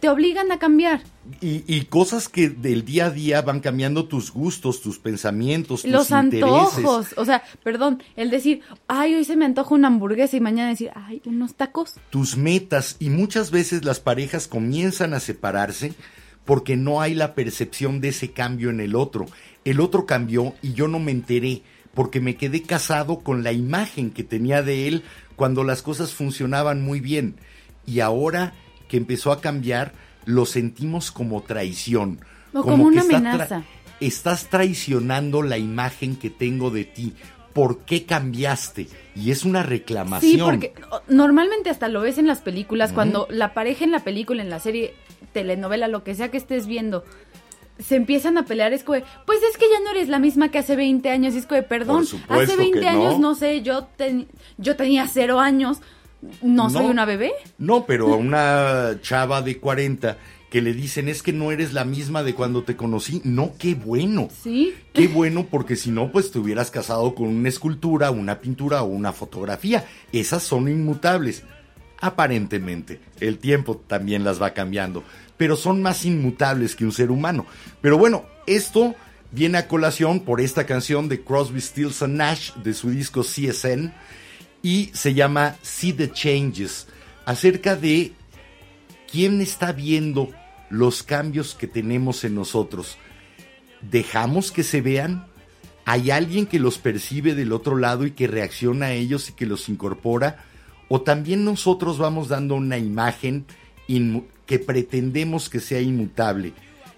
[0.00, 1.02] te obligan a cambiar.
[1.40, 5.90] Y, y cosas que del día a día van cambiando tus gustos, tus pensamientos, tus
[5.90, 6.76] Los intereses.
[6.78, 10.70] antojos, o sea, perdón, el decir, ay, hoy se me antoja una hamburguesa y mañana
[10.70, 11.94] decir, ay, unos tacos.
[12.10, 15.94] tus metas y muchas veces las parejas comienzan a separarse
[16.44, 19.26] porque no hay la percepción de ese cambio en el otro.
[19.64, 24.10] El otro cambió y yo no me enteré porque me quedé casado con la imagen
[24.10, 25.02] que tenía de él
[25.34, 27.36] cuando las cosas funcionaban muy bien.
[27.84, 28.52] Y ahora
[28.88, 29.92] que empezó a cambiar,
[30.24, 32.20] lo sentimos como traición.
[32.52, 33.62] O como una que está tra- amenaza.
[34.00, 37.12] estás traicionando la imagen que tengo de ti.
[37.52, 38.86] ¿Por qué cambiaste?
[39.14, 40.30] Y es una reclamación.
[40.32, 40.74] Sí, porque
[41.08, 44.58] normalmente hasta lo ves en las películas, cuando la pareja en la película, en la
[44.60, 44.94] serie,
[45.32, 47.02] telenovela, lo que sea que estés viendo,
[47.78, 50.58] se empiezan a pelear, es como, pues es que ya no eres la misma que
[50.58, 53.30] hace 20 años, y es como, perdón, hace 20 que años, no.
[53.30, 55.78] no sé, yo, ten- yo tenía cero años,
[56.42, 56.90] no, soy No.
[56.90, 57.32] una bebé.
[57.58, 60.16] No, pero a una chava de 40
[60.50, 63.20] que le dicen es que no eres la misma de cuando te conocí.
[63.24, 64.28] No, qué bueno.
[64.42, 64.74] Sí.
[64.92, 68.86] Qué bueno porque si no, pues te hubieras casado con una escultura, una pintura o
[68.86, 69.84] una fotografía.
[70.12, 71.42] Esas son inmutables.
[72.00, 75.02] Aparentemente, el tiempo también las va cambiando,
[75.36, 77.46] pero son más inmutables que un ser humano.
[77.80, 78.94] Pero bueno, esto
[79.32, 83.92] viene a colación por esta canción de Crosby, Stills and Nash de su disco CSN
[84.66, 86.88] y se llama See the Changes,
[87.24, 88.10] acerca de
[89.08, 90.30] quién está viendo
[90.70, 92.96] los cambios que tenemos en nosotros.
[93.80, 95.28] ¿Dejamos que se vean?
[95.84, 99.46] ¿Hay alguien que los percibe del otro lado y que reacciona a ellos y que
[99.46, 100.44] los incorpora?
[100.88, 103.46] ¿O también nosotros vamos dando una imagen
[104.46, 106.54] que pretendemos que sea inmutable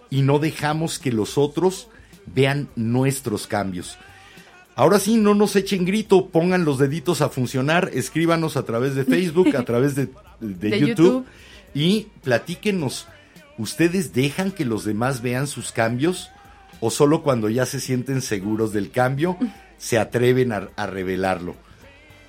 [0.08, 1.88] y no dejamos que los otros
[2.24, 3.98] vean nuestros cambios?
[4.78, 9.04] Ahora sí, no nos echen grito, pongan los deditos a funcionar, escríbanos a través de
[9.04, 10.08] Facebook, a través de,
[10.38, 11.26] de De YouTube, YouTube.
[11.74, 13.08] y platíquenos.
[13.58, 16.30] ¿Ustedes dejan que los demás vean sus cambios?
[16.78, 19.36] ¿O solo cuando ya se sienten seguros del cambio
[19.78, 21.56] se atreven a, a revelarlo?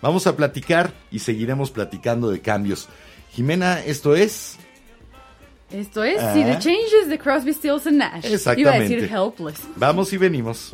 [0.01, 2.89] Vamos a platicar y seguiremos platicando de cambios.
[3.31, 4.57] Jimena, esto es...
[5.71, 6.33] Esto es Ah.
[6.33, 8.23] See the Changes de Crosby, Stills and Nash.
[8.25, 8.95] Iba a Exactamente.
[8.95, 9.59] decir Helpless.
[9.75, 10.73] Vamos y venimos.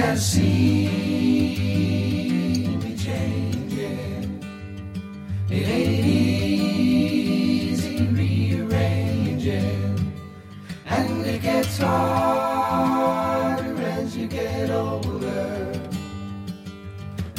[0.00, 0.88] Has seen
[2.80, 4.40] me changing.
[5.50, 6.06] It ain't
[6.86, 10.14] easy rearranging,
[10.86, 15.70] and it gets harder as you get older,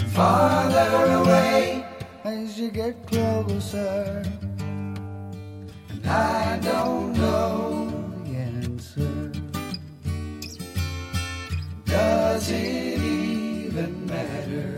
[0.10, 1.84] farther away
[2.24, 4.24] as you get closer.
[5.90, 7.81] And I don't know
[12.32, 14.78] Does it even matter?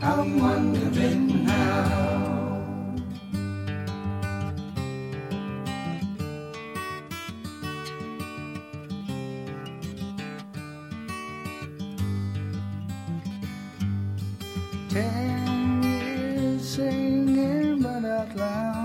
[0.00, 2.96] I'm wondering how.
[14.88, 18.83] Ten years singing but out loud.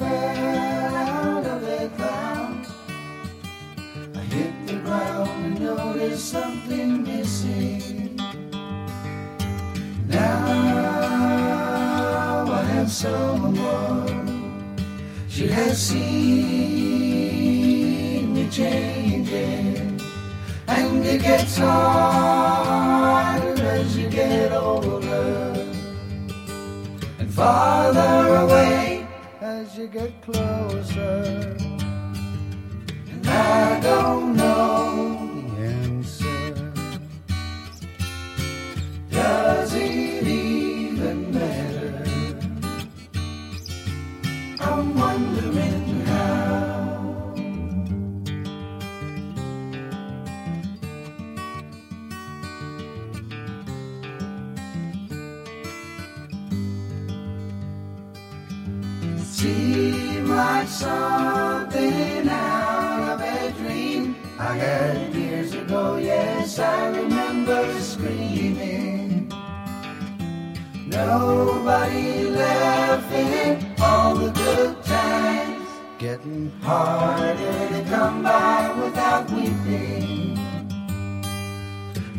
[0.00, 1.62] Fell out of
[1.96, 2.66] cloud.
[4.14, 8.16] I hit the ground and noticed something missing.
[10.08, 10.28] Now
[12.60, 14.18] I have someone.
[15.28, 16.02] She has seen
[18.34, 20.00] me changing,
[20.66, 25.66] and it gets harder as you get older,
[27.18, 28.89] and farther away
[29.60, 31.56] as you get closer.
[33.12, 36.72] And I don't know the answer.
[39.10, 42.04] Does it even matter?
[44.60, 45.29] I'm wondering
[71.06, 75.66] Nobody laughing, all the good times.
[75.98, 80.34] Getting harder to come by without weeping.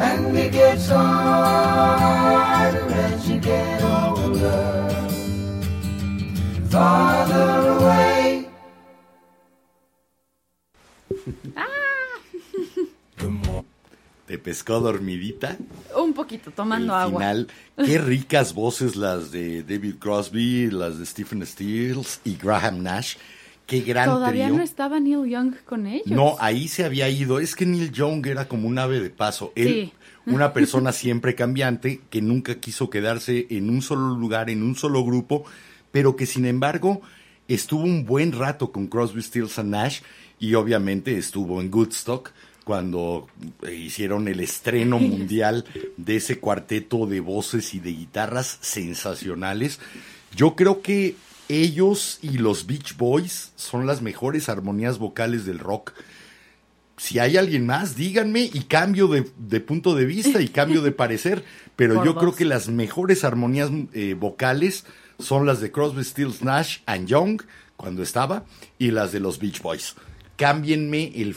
[0.00, 4.79] and it gets harder as you get older
[6.84, 8.46] farther away.
[14.26, 15.56] Te pescó dormidita.
[16.00, 17.20] Un poquito, tomando el agua.
[17.20, 17.48] final.
[17.84, 23.16] Qué ricas voces las de David Crosby, las de Stephen Stills y Graham Nash.
[23.66, 24.56] Qué gran Todavía trío.
[24.56, 26.06] no estaba Neil Young con ellos.
[26.06, 27.40] No, ahí se había ido.
[27.40, 29.52] Es que Neil Young era como un ave de paso.
[29.56, 29.92] Él, Sí.
[30.32, 35.04] una persona siempre cambiante, que nunca quiso quedarse en un solo lugar, en un solo
[35.04, 35.44] grupo,
[35.92, 37.00] pero que sin embargo
[37.48, 40.00] estuvo un buen rato con Crosby, Stills and Nash
[40.38, 42.32] y obviamente estuvo en Woodstock
[42.64, 43.26] cuando
[43.62, 45.64] eh, hicieron el estreno mundial
[45.96, 49.80] de ese cuarteto de voces y de guitarras sensacionales.
[50.36, 51.16] Yo creo que
[51.48, 55.92] ellos y los Beach Boys son las mejores armonías vocales del rock
[57.00, 60.92] si hay alguien más, díganme y cambio de, de punto de vista y cambio de
[60.92, 61.42] parecer.
[61.74, 64.84] Pero Por yo creo que las mejores armonías eh, vocales
[65.20, 67.42] son las de Crosby, Stills, Nash and Young
[67.76, 68.44] cuando estaba
[68.78, 69.94] y las de los Beach Boys.
[70.36, 71.36] Cámbienme el,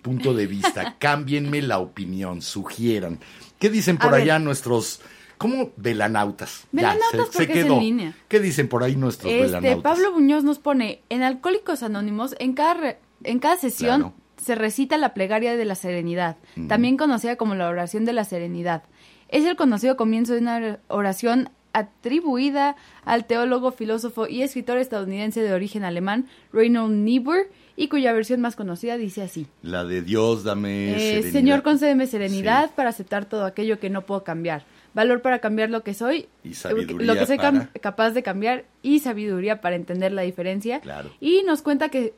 [0.00, 3.18] punto de vista, cámbienme la opinión, sugieran.
[3.58, 4.22] ¿Qué dicen por A ver.
[4.22, 5.00] allá nuestros,
[5.36, 5.72] ¿cómo?
[5.76, 6.64] Velanautas.
[6.70, 8.14] Velanautas porque es en línea.
[8.28, 9.82] ¿Qué dicen por ahí nuestros Este, velanautas?
[9.82, 14.14] Pablo Muñoz nos pone, en Alcohólicos Anónimos, en cada, re- en cada sesión Claro.
[14.40, 16.36] se recita la plegaria de la serenidad,
[16.68, 18.84] también conocida como la oración de la serenidad.
[19.28, 25.52] Es el conocido comienzo de una oración atribuida al teólogo, filósofo y escritor estadounidense de
[25.52, 29.46] origen alemán, Reinhold Niebuhr, y cuya versión más conocida dice así.
[29.62, 31.32] La de Dios, dame Eh, serenidad.
[31.32, 32.72] Señor, concédeme serenidad Sí.
[32.76, 34.64] para aceptar todo aquello que no puedo cambiar.
[34.92, 38.64] Valor para cambiar lo que soy, Y sabiduría lo que soy para- capaz de cambiar
[38.82, 40.80] y sabiduría para entender la diferencia.
[40.80, 41.10] Claro.
[41.20, 42.12] Y nos cuenta que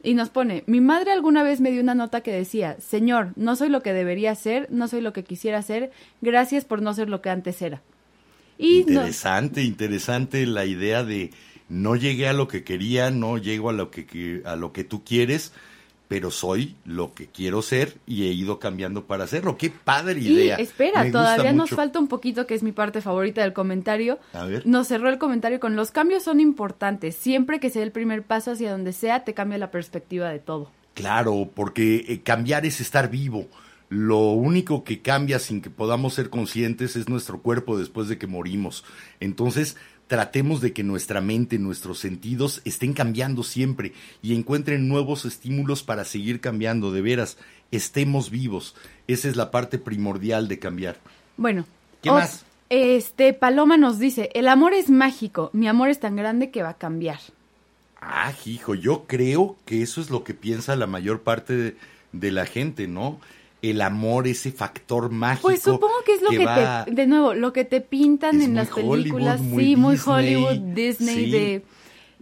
[0.00, 3.56] y nos pone, mi madre alguna vez me dio una nota que decía, Señor, no
[3.56, 5.90] soy lo que debería ser, no soy lo que quisiera ser,
[6.20, 7.82] gracias por no ser lo que antes era.
[8.58, 11.30] Y no- Interesante, interesante la idea de
[11.68, 15.04] no llegué a lo que quería, no llego a lo que, a lo que tú
[15.04, 15.52] quieres,
[16.08, 19.58] pero soy lo que quiero ser y he ido cambiando para hacerlo.
[19.58, 20.56] Qué padre Y idea.
[20.56, 24.18] espera, Me todavía nos falta un poquito, que es mi parte favorita del comentario.
[24.32, 24.66] A ver.
[24.66, 27.14] Nos cerró el comentario con los cambios son importantes.
[27.14, 30.70] Siempre que sea el primer paso hacia donde sea, te cambia la perspectiva de todo.
[30.94, 33.46] Claro, porque eh, cambiar es estar vivo.
[33.88, 38.26] Lo único que cambia sin que podamos ser conscientes es nuestro cuerpo después de que
[38.26, 38.84] morimos.
[39.20, 39.76] Entonces,
[40.08, 46.04] tratemos de que nuestra mente, nuestros sentidos estén cambiando siempre y encuentren nuevos estímulos para
[46.04, 46.92] seguir cambiando.
[46.92, 47.38] De veras,
[47.70, 48.74] estemos vivos.
[49.06, 50.96] Esa es la parte primordial de cambiar.
[51.36, 51.64] Bueno.
[52.02, 52.44] ¿Qué más?
[52.70, 56.70] Este, Paloma nos dice, el amor es mágico, mi amor es tan grande que va
[56.70, 57.18] a cambiar.
[58.00, 61.76] Ah, hijo, yo creo que eso es lo que piensa la mayor parte de,
[62.12, 63.18] de la gente, ¿no?
[63.60, 65.48] El amor, ese factor mágico.
[65.48, 68.54] Pues supongo que es lo que, va- te, de nuevo, lo que te pintan en
[68.54, 71.62] las películas, muy sí, muy Hollywood, Disney, sí, de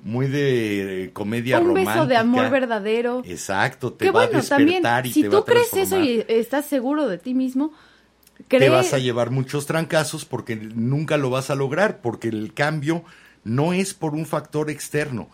[0.02, 1.94] Muy de eh, comedia un romántica.
[1.94, 3.22] beso de amor verdadero.
[3.26, 5.72] Exacto, te que va bueno, a también, despertar y si te tú va a crees
[5.74, 7.72] eso y estás seguro de ti mismo,
[8.48, 13.04] te vas a llevar muchos trancazos porque nunca lo vas a lograr, porque el cambio
[13.44, 15.28] no es por un factor externo.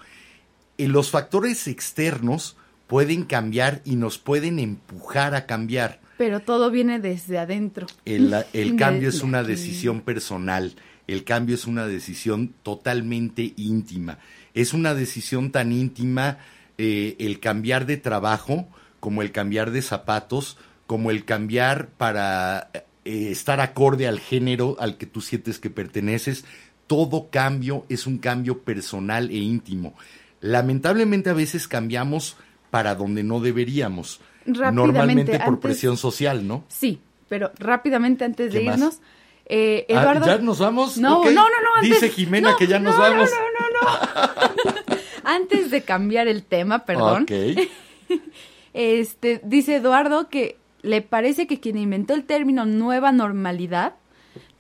[0.76, 2.57] Y los factores externos
[2.93, 6.03] pueden cambiar y nos pueden empujar a cambiar.
[6.18, 7.86] pero todo viene desde adentro.
[8.05, 9.53] El, el cambio es una aquí.
[9.53, 10.74] decisión personal,
[11.07, 14.18] el cambio es una decisión totalmente íntima.
[14.53, 16.36] Es una decisión tan íntima
[16.76, 18.68] eh, el cambiar de trabajo
[19.01, 24.99] como el cambiar de zapatos, como el cambiar para eh, estar acorde al género al
[24.99, 26.45] que tú sientes que perteneces.
[26.86, 29.95] Todo cambio es un cambio personal e íntimo.
[30.43, 32.36] Lamentablemente a veces cambiamos
[32.72, 34.18] para donde no deberíamos.
[34.46, 36.64] Rápidamente, Normalmente por antes- presión social, ¿no?
[36.68, 39.00] Sí, pero rápidamente antes de irnos,
[39.44, 40.24] eh, Ah, Eduardo...
[40.26, 40.96] ¿Ya nos vamos?
[40.96, 43.30] No, no, no, no, antes- Dice Jimena no, que ya nos no, no, vamos.
[45.24, 47.26] Antes de cambiar el tema, perdón,
[48.74, 53.94] este, dice Eduardo que le parece que quien inventó el término nueva normalidad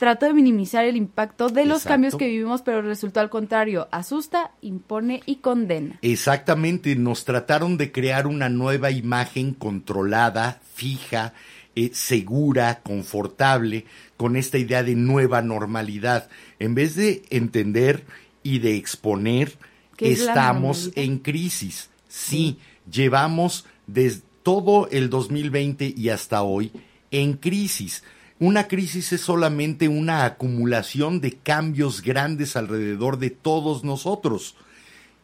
[0.02, 1.88] trató de minimizar el impacto de los Exacto.
[1.90, 6.00] cambios que vivimos, pero resultó al contrario, asusta, impone y condena.
[6.02, 11.34] Exactamente, nos trataron de crear una nueva imagen controlada, fija,
[11.76, 13.86] eh, segura, confortable,
[14.16, 16.28] con esta idea de nueva normalidad.
[16.58, 18.02] En vez de entender
[18.42, 19.52] y de exponer,
[19.96, 21.90] ¿Qué es la estamos en crisis.
[22.08, 22.58] Sí,
[22.90, 26.72] llevamos desde todo el 2020 y hasta hoy
[27.12, 28.02] en crisis.
[28.42, 34.56] Una crisis es solamente una acumulación de cambios grandes alrededor de todos nosotros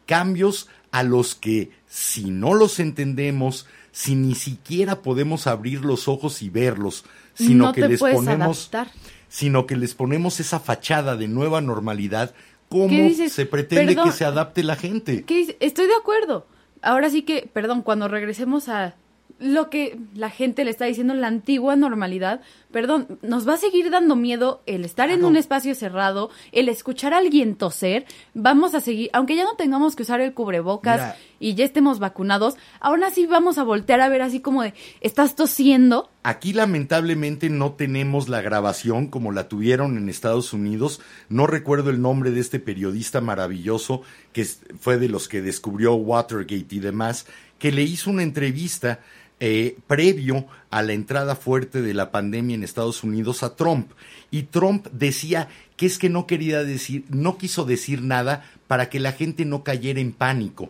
[0.05, 6.41] cambios a los que si no los entendemos, si ni siquiera podemos abrir los ojos
[6.41, 7.03] y verlos,
[7.33, 8.87] sino No que les ponemos adaptar.
[9.27, 12.33] sino que les ponemos esa fachada de nueva normalidad,
[12.69, 14.11] ¿cómo se pretende Perdón.
[14.11, 15.25] que se adapte la gente?
[15.59, 16.47] Estoy de acuerdo.
[16.81, 18.95] Ahora sí que, perdón, cuando regresemos a
[19.39, 23.89] lo que la gente le está diciendo la antigua normalidad, perdón, nos va a seguir
[23.89, 28.81] dando miedo el estar en un espacio cerrado, el escuchar a alguien toser, vamos a
[28.81, 31.17] seguir, aunque ya no tengamos que usar el cubrebocas Mira.
[31.39, 35.35] y ya estemos vacunados, aún así vamos a voltear a ver así como de, ¿estás
[35.35, 36.09] tosiendo?
[36.21, 40.99] Aquí lamentablemente no tenemos la grabación como la tuvieron en Estados Unidos.
[41.29, 44.01] No recuerdo el nombre de este periodista maravilloso
[44.33, 47.25] que fue de los que descubrió Watergate y demás,
[47.57, 48.99] que le hizo una entrevista
[49.39, 53.91] eh, previo a la entrada fuerte de la pandemia en Estados Unidos a Trump.
[54.31, 58.99] Y Trump decía que es que no quería decir, no quiso decir nada para que
[58.99, 60.69] la gente no cayera en pánico.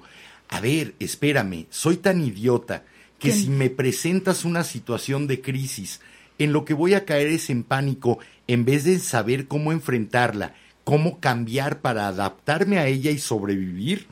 [0.49, 2.84] A ver, espérame, soy tan idiota
[3.20, 3.36] que ¿Qué?
[3.36, 5.99] si me presentas una situación de crisis,
[6.38, 10.53] en lo que voy a caer es en pánico, en vez de saber cómo enfrentarla,
[10.84, 14.07] cómo cambiar para adaptarme a ella y sobrevivir,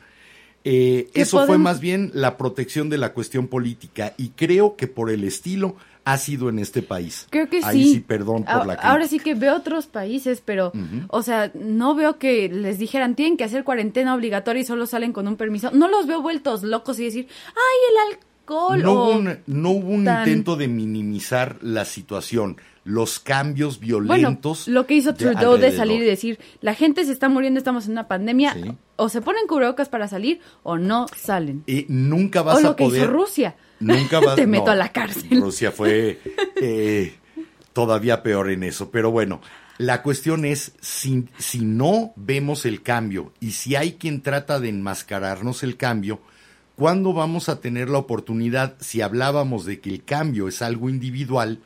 [0.70, 4.86] eh, ¿Qué eso fue más bien la protección de la cuestión política y creo que
[4.86, 7.26] por el estilo ha sido en este país.
[7.30, 7.92] Creo que Ahí sí.
[7.94, 9.08] sí, perdón por A- la Ahora crítica.
[9.08, 10.72] sí que veo otros países, pero,
[11.08, 15.12] o sea, no veo que les dijeran tienen que hacer cuarentena obligatoria y solo salen
[15.12, 15.70] con un permiso.
[15.72, 17.54] No los veo vueltos locos y decir, ay,
[17.90, 18.82] el alcohol.
[18.82, 22.56] No o- hubo un, no hubo un tan- intento de minimizar la situación,
[22.88, 24.66] los cambios Bueno, violentos.
[24.66, 27.84] lo que hizo de Trudeau de salir y decir, la gente se está muriendo, estamos
[27.86, 28.72] en una pandemia, Sí.
[28.96, 31.64] o se ponen cubrebocas para salir o no salen.
[31.66, 33.02] Eh, nunca vas o lo a que poder.
[33.02, 33.56] hizo Rusia.
[33.78, 35.40] Nunca vas Te meto no, a la cárcel.
[35.40, 36.18] Rusia fue
[36.62, 37.14] eh,
[37.74, 38.90] todavía peor en eso.
[38.90, 39.40] Pero bueno,
[39.76, 44.70] la cuestión es: si, si no vemos el cambio y si hay quien trata de
[44.70, 46.20] enmascararnos el cambio,
[46.74, 51.60] ¿cuándo vamos a tener la oportunidad, si hablábamos de que el cambio es algo individual,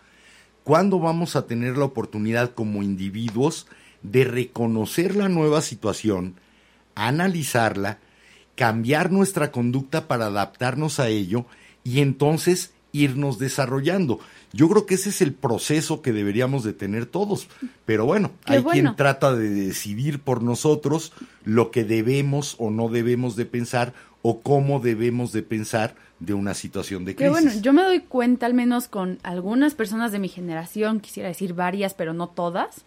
[0.65, 3.67] ¿cuándo vamos a tener la oportunidad como individuos
[4.03, 6.35] de reconocer la nueva situación,
[6.95, 7.99] analizarla,
[8.57, 11.47] cambiar nuestra conducta para adaptarnos a ello
[11.85, 14.21] y entonces irnos desarrollando.
[14.53, 17.49] Yo creo que ese es el proceso que deberíamos de tener todos.
[17.87, 18.91] Pero bueno, Qué hay bueno.
[18.91, 21.13] quien trata de decidir por nosotros
[21.45, 26.55] lo que debemos o no debemos de pensar o cómo debemos de pensar de una
[26.55, 27.33] situación de Que crisis.
[27.45, 31.53] bueno, yo me doy cuenta al menos con algunas personas de mi generación, quisiera decir
[31.53, 32.85] varias, pero no todas.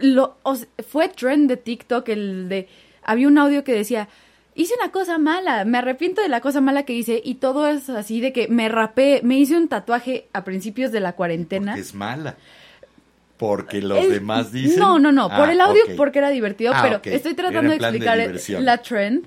[0.00, 2.68] Lo, o fue trend de TikTok el de
[3.02, 4.08] había un audio que decía,
[4.54, 7.88] hice una cosa mala, me arrepiento de la cosa mala que hice y todo es
[7.88, 11.72] así de que me rapé, me hice un tatuaje a principios de la cuarentena.
[11.72, 12.36] Porque es mala.
[13.38, 14.78] Porque los El- demás dicen.
[14.78, 17.78] No, no, no, por Ah, el audio porque era divertido, Ah, pero estoy tratando de
[17.78, 18.64] de explicar diversión.
[18.64, 19.26] la trend.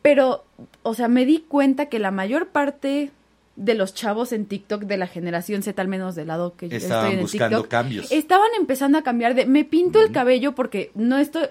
[0.00, 0.44] Pero,
[0.82, 3.10] o sea, me di cuenta que la mayor parte
[3.56, 6.76] de los chavos en TikTok de la generación Z, al menos del lado que yo
[6.76, 8.10] Estaban estoy en el buscando TikTok, cambios.
[8.12, 11.46] estaban empezando a cambiar de, me pinto el cabello porque no estoy...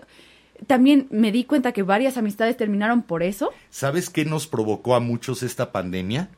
[0.68, 3.52] También me di cuenta que varias amistades terminaron por eso.
[3.72, 6.30] ¿Sabes qué nos provocó a muchos esta pandemia?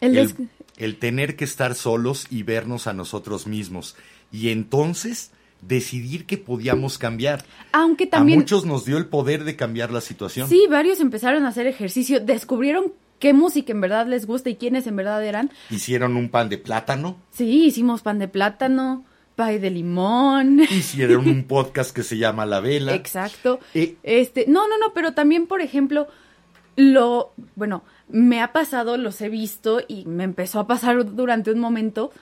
[0.00, 0.46] El el, des-
[0.76, 3.94] el tener que estar solos y vernos a nosotros mismos.
[4.32, 5.30] Y entonces
[5.60, 7.44] decidir que podíamos cambiar.
[7.72, 8.38] Aunque A también...
[8.38, 10.48] muchos nos dio el poder de cambiar la situación.
[10.48, 14.86] Sí, varios empezaron a hacer ejercicio, descubrieron qué música en verdad les gusta y quiénes
[14.86, 15.50] en verdad eran.
[15.70, 19.04] Hicieron un pan de plátano, Sí, hicimos pan de plátano,
[19.34, 20.60] pay de limón.
[20.70, 22.94] hicieron un podcast que se llama La Vela.
[22.94, 23.58] Exacto.
[23.74, 26.06] Eh, Este, no, no, no, pero también, por ejemplo,
[26.76, 31.58] lo, bueno, me ha pasado, los he visto y me empezó a pasar durante un
[31.58, 32.12] momento.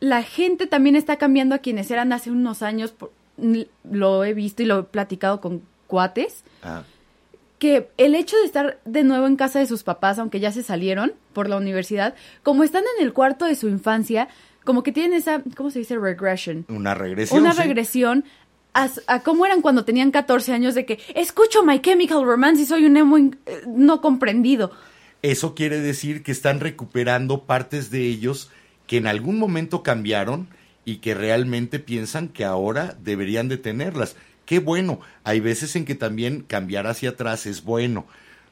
[0.00, 2.92] La gente también está cambiando a quienes eran hace unos años.
[2.92, 3.10] por-
[3.90, 6.42] Lo he visto y lo he platicado con cuates.
[6.62, 6.82] ah,
[7.58, 10.62] que el hecho de estar de nuevo en casa de sus papás, aunque ya se
[10.62, 14.28] salieron por la universidad, como están en el cuarto de su infancia,
[14.64, 15.96] como que tienen esa, ¿cómo se dice?
[15.98, 16.66] Regression.
[16.68, 17.40] una regresión.
[17.40, 17.62] Una sí.
[17.62, 18.24] regresión
[18.74, 22.66] a, a cómo eran cuando tenían 14 años de que escucho My Chemical Romance y
[22.66, 23.32] soy un emo eh,
[23.66, 24.70] no comprendido.
[25.22, 28.52] Eso quiere decir que están recuperando partes de ellos
[28.88, 30.48] que en algún momento cambiaron
[30.84, 34.16] y que realmente piensan que ahora deberían de tenerlas.
[34.46, 35.00] Qué bueno.
[35.22, 38.06] Hay veces en que también cambiar hacia atrás es bueno.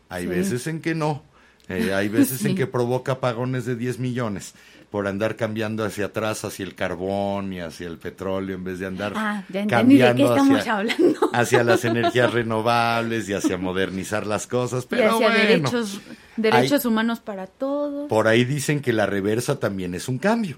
[0.09, 0.29] Hay Sí.
[0.29, 1.25] veces en que no.
[1.69, 4.55] Eh, hay veces en que provoca apagones de 10 millones
[4.91, 8.87] por andar cambiando hacia atrás, hacia el carbón y hacia el petróleo, en vez de
[8.87, 11.19] andar Ah, ya entendí de qué cambiando estamos hacia, hablando.
[11.33, 14.85] hacia las energías renovables y hacia modernizar las cosas.
[14.85, 16.01] y Pero hacia bueno, derechos,
[16.37, 18.09] derechos humanos para todos.
[18.09, 20.57] por ahí dicen que la reversa también es un cambio.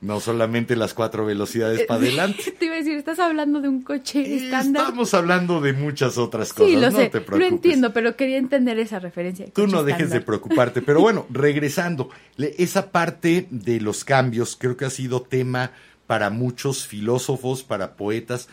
[0.00, 2.52] No solamente las cuatro velocidades para adelante.
[2.52, 4.82] Te iba a decir, estás hablando de un coche estándar.
[4.82, 6.68] Estamos hablando de muchas otras cosas.
[6.68, 7.52] Sí, lo no sé, te lo preocupes.
[7.52, 9.46] entiendo, pero quería entender esa referencia.
[9.52, 10.82] Tú no dejes de preocuparte.
[10.82, 15.72] Pero bueno, regresando, esa parte de los cambios creo que ha sido tema
[16.06, 18.48] para muchos filósofos, para poetas,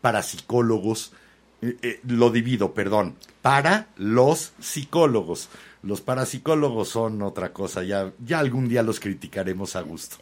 [0.00, 1.12] para psicólogos.
[1.62, 5.50] Eh, eh, lo divido, perdón, para los psicólogos.
[5.82, 10.16] Los parapsicólogos son otra cosa, ya, ya algún día los criticaremos a gusto.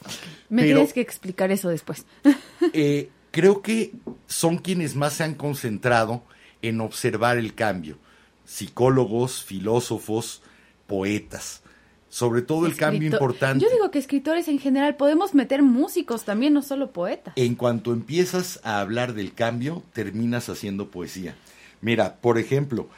[0.48, 2.06] Me Pero- tienes que explicar eso después.
[2.72, 3.92] eh, creo que
[4.26, 6.22] son quienes más se han concentrado
[6.62, 7.98] en observar el cambio.
[8.44, 10.42] Psicólogos, filósofos,
[10.86, 11.62] poetas.
[12.08, 13.62] Sobre todo el cambio importante.
[13.62, 17.34] Yo digo que escritores en general podemos meter músicos también, no solo poetas.
[17.36, 21.36] En cuanto empiezas a hablar del cambio, terminas haciendo poesía.
[21.82, 22.88] Mira, por ejemplo,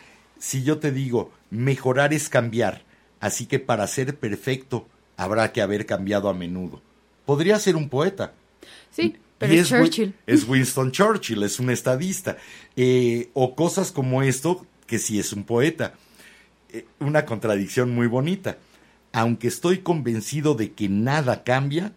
[0.41, 2.83] si yo te digo, mejorar es cambiar,
[3.21, 6.81] así que para ser perfecto habrá que haber cambiado a menudo.
[7.27, 8.33] Podría ser un poeta.
[8.91, 10.15] Sí, pero es Churchill.
[10.27, 12.39] Es Winston Churchill, es un estadista.
[12.75, 15.95] Eh, o cosas como esto, que sí es un poeta.
[16.71, 18.57] Eh, una contradicción muy bonita.
[19.13, 21.93] Aunque estoy convencido de que nada cambia,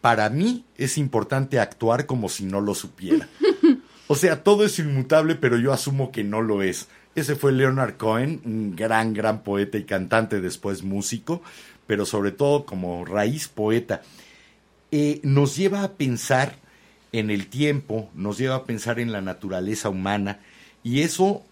[0.00, 3.28] para mí es importante actuar como si no lo supiera.
[4.10, 6.88] O sea, todo es inmutable, pero yo asumo que no lo es.
[7.14, 11.42] Ese fue Leonard Cohen, un gran, gran poeta y cantante, después músico,
[11.86, 14.02] pero sobre todo como raíz poeta.
[14.90, 16.56] Eh, nos lleva a pensar
[17.12, 20.40] en el tiempo, nos lleva a pensar en la naturaleza humana,
[20.84, 21.42] y eso,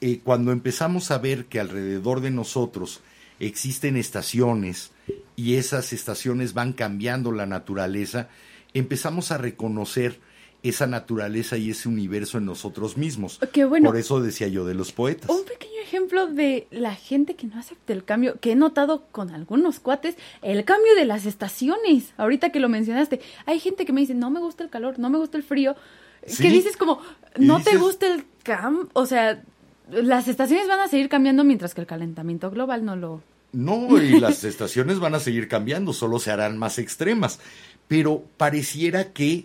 [0.00, 3.00] eh, cuando empezamos a ver que alrededor de nosotros
[3.40, 4.90] existen estaciones
[5.36, 8.28] y esas estaciones van cambiando la naturaleza,
[8.72, 10.18] empezamos a reconocer
[10.64, 13.38] esa naturaleza y ese universo en nosotros mismos.
[13.52, 13.90] Qué bueno.
[13.90, 15.28] Por eso decía yo de los poetas.
[15.28, 19.30] Un pequeño ejemplo de la gente que no acepta el cambio, que he notado con
[19.30, 22.14] algunos cuates, el cambio de las estaciones.
[22.16, 25.10] Ahorita que lo mencionaste, hay gente que me dice, no me gusta el calor, no
[25.10, 25.76] me gusta el frío.
[26.26, 26.42] Sí.
[26.42, 26.98] Que dices como,
[27.36, 28.88] no te gusta el cambio.
[28.94, 29.42] O sea,
[29.90, 33.22] las estaciones van a seguir cambiando mientras que el calentamiento global no lo...
[33.52, 37.38] No, y las estaciones van a seguir cambiando, solo se harán más extremas.
[37.86, 39.44] Pero pareciera que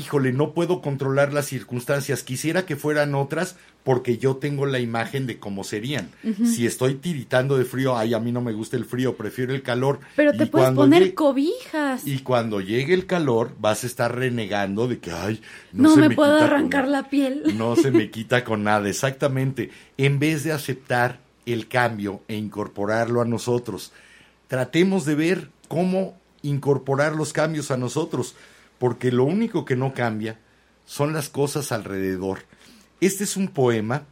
[0.00, 5.26] híjole, no puedo controlar las circunstancias, quisiera que fueran otras porque yo tengo la imagen
[5.26, 6.10] de cómo serían.
[6.44, 9.62] Si estoy tiritando de frío, ay, a mí no me gusta el frío, prefiero el
[9.62, 10.00] calor.
[10.16, 12.06] Pero te Y puedes poner cobijas.
[12.06, 15.40] Y cuando llegue el calor, vas a estar renegando de que, ay,
[15.72, 17.02] no, no se me, puedo quita arrancar nada".
[17.02, 17.42] la piel.
[17.56, 19.70] No se me quita con nada, exactamente.
[19.96, 23.92] En vez de aceptar el cambio e incorporarlo a nosotros,
[24.48, 28.34] tratemos de ver cómo incorporar los cambios a nosotros,
[28.80, 30.40] porque lo único que no cambia
[30.86, 32.46] son las cosas alrededor.
[33.02, 34.06] Este es un poema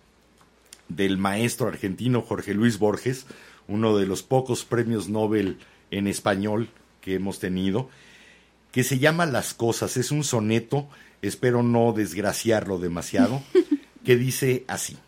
[0.88, 3.24] del maestro argentino Jorge Luis Borges,
[3.66, 5.58] uno de los pocos premios Nobel
[5.90, 6.68] en español
[7.00, 7.88] que hemos tenido,
[8.70, 9.96] que se llama Las Cosas.
[9.96, 10.86] Es un soneto,
[11.22, 13.42] espero no desgraciarlo demasiado,
[14.04, 14.98] que dice así.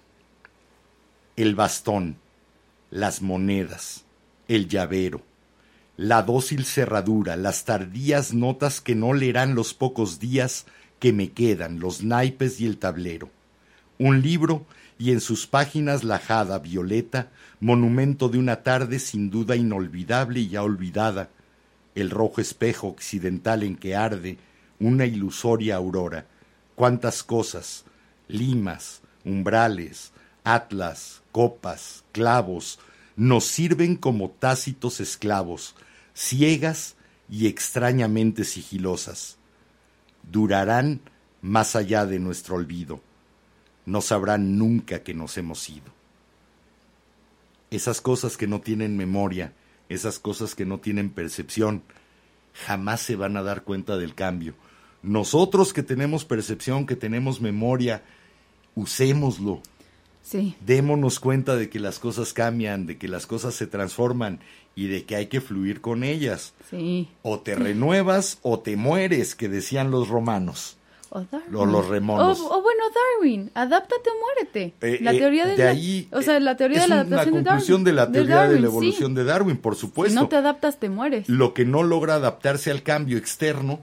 [1.37, 2.17] El bastón,
[2.91, 4.07] las monedas,
[4.49, 5.21] el llavero,
[6.01, 10.65] la dócil cerradura, las tardías notas que no leerán los pocos días
[10.99, 13.29] que me quedan, los naipes y el tablero.
[13.99, 14.65] Un libro
[14.99, 17.29] y en sus páginas la jada violeta,
[17.61, 21.29] monumento de una tarde sin duda inolvidable y ya olvidada,
[21.95, 24.39] el rojo espejo occidental en que arde
[24.79, 26.25] una ilusoria aurora.
[26.77, 27.85] Cuántas cosas,
[28.27, 30.13] limas, umbrales,
[30.45, 32.79] atlas, copas, clavos,
[33.17, 35.75] nos sirven como tácitos esclavos,
[36.21, 36.97] ciegas
[37.31, 39.39] y extrañamente sigilosas.
[40.31, 41.01] Durarán
[41.41, 43.01] más allá de nuestro olvido.
[43.87, 45.91] No sabrán nunca que nos hemos ido.
[47.71, 49.55] Esas cosas que no tienen memoria,
[49.89, 51.83] esas cosas que no tienen percepción,
[52.67, 54.55] jamás se van a dar cuenta del cambio.
[55.03, 58.03] Nosotros que tenemos percepción, que tenemos memoria,
[58.75, 59.63] usémoslo,
[60.23, 60.55] Sí.
[60.61, 64.41] démonos cuenta de que las cosas cambian, de que las cosas se transforman
[64.75, 66.55] y de que hay que fluir con ellas.
[66.71, 67.09] Sí.
[67.23, 70.77] O te renuevas o te mueres, que decían los romanos.
[71.13, 71.51] O Darwin.
[71.53, 72.39] Lo- los remonos.
[72.39, 72.85] O, o bueno,
[73.19, 74.75] Darwin, adáptate o muérete.
[74.81, 76.95] Eh, la eh, teoría de, de la- ahí o sea, la teoría es de la
[76.95, 77.85] una adaptación de conclusión Darwin.
[77.85, 78.73] de la teoría de, Darwin, la sí.
[78.73, 80.11] evolución de Darwin, por supuesto.
[80.17, 81.29] Si no te adaptas, te mueres.
[81.29, 83.81] Lo que no logra adaptarse al cambio externo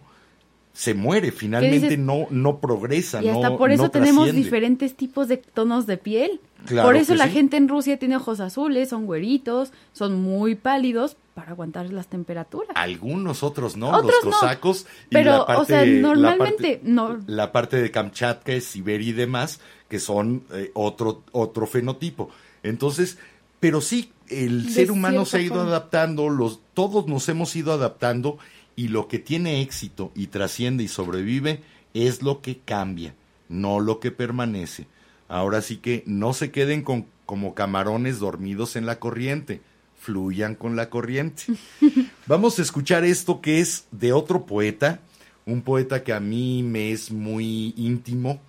[0.77, 1.97] se muere, finalmente dices?
[1.97, 4.43] no no progresa, Y hasta no por eso no tenemos trasciende.
[4.43, 6.39] diferentes tipos de tonos de piel.
[6.67, 7.31] Claro por eso la sí.
[7.31, 12.69] gente en Rusia tiene ojos azules, son güeritos, son muy pálidos para aguantar las temperaturas.
[12.75, 14.31] Algunos otros no, Otros los no.
[14.31, 17.17] cosacos y Pero, la o sea, la normalmente parte- no.
[17.25, 19.59] la parte de Kamchatka, Siberia y demás,
[19.89, 22.29] que son eh, otro, otro fenotipo.
[22.61, 23.17] Entonces,
[23.59, 25.69] pero sí, el De ser humano se ha ido forma.
[25.69, 28.37] adaptando, los, todos nos hemos ido adaptando
[28.77, 31.61] y lo que tiene éxito y trasciende y sobrevive
[31.93, 33.15] es lo que cambia,
[33.49, 34.85] no lo que permanece.
[35.27, 39.61] Ahora sí que no se queden con, como camarones dormidos en la corriente,
[39.99, 41.43] fluyan con la corriente.
[42.27, 44.99] Vamos a escuchar esto que es de otro poeta,
[45.47, 48.39] un poeta que a mí me es muy íntimo,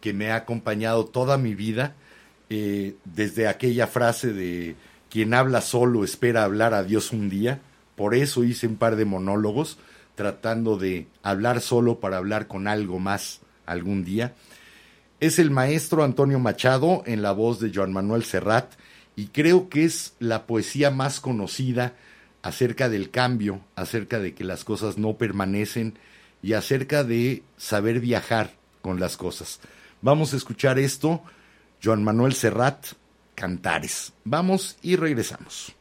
[0.00, 1.94] que me ha acompañado toda mi vida,
[2.50, 4.74] eh, desde aquella frase de
[5.08, 7.60] quien habla solo espera hablar a Dios un día,
[7.98, 9.76] por eso hice un par de monólogos,
[10.14, 14.36] tratando de hablar solo para hablar con algo más algún día.
[15.18, 18.74] Es el maestro Antonio Machado en la voz de Joan Manuel Serrat
[19.16, 21.94] y creo que es la poesía más conocida
[22.42, 25.98] acerca del cambio, acerca de que las cosas no permanecen
[26.40, 29.58] y acerca de saber viajar con las cosas.
[30.02, 31.24] Vamos a escuchar esto,
[31.82, 32.86] Joan Manuel Serrat,
[33.34, 34.12] Cantares.
[34.22, 35.77] Vamos y regresamos.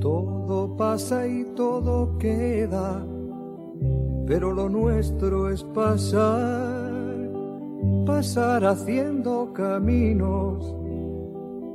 [0.00, 3.04] Todo pasa y todo queda,
[4.26, 6.90] pero lo nuestro es pasar,
[8.06, 10.79] pasar haciendo caminos,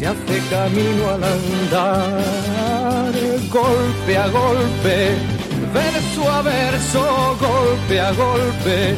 [0.00, 3.12] se hace camino al andar,
[3.50, 5.14] golpe a golpe,
[5.74, 8.96] verso a verso, golpe a golpe,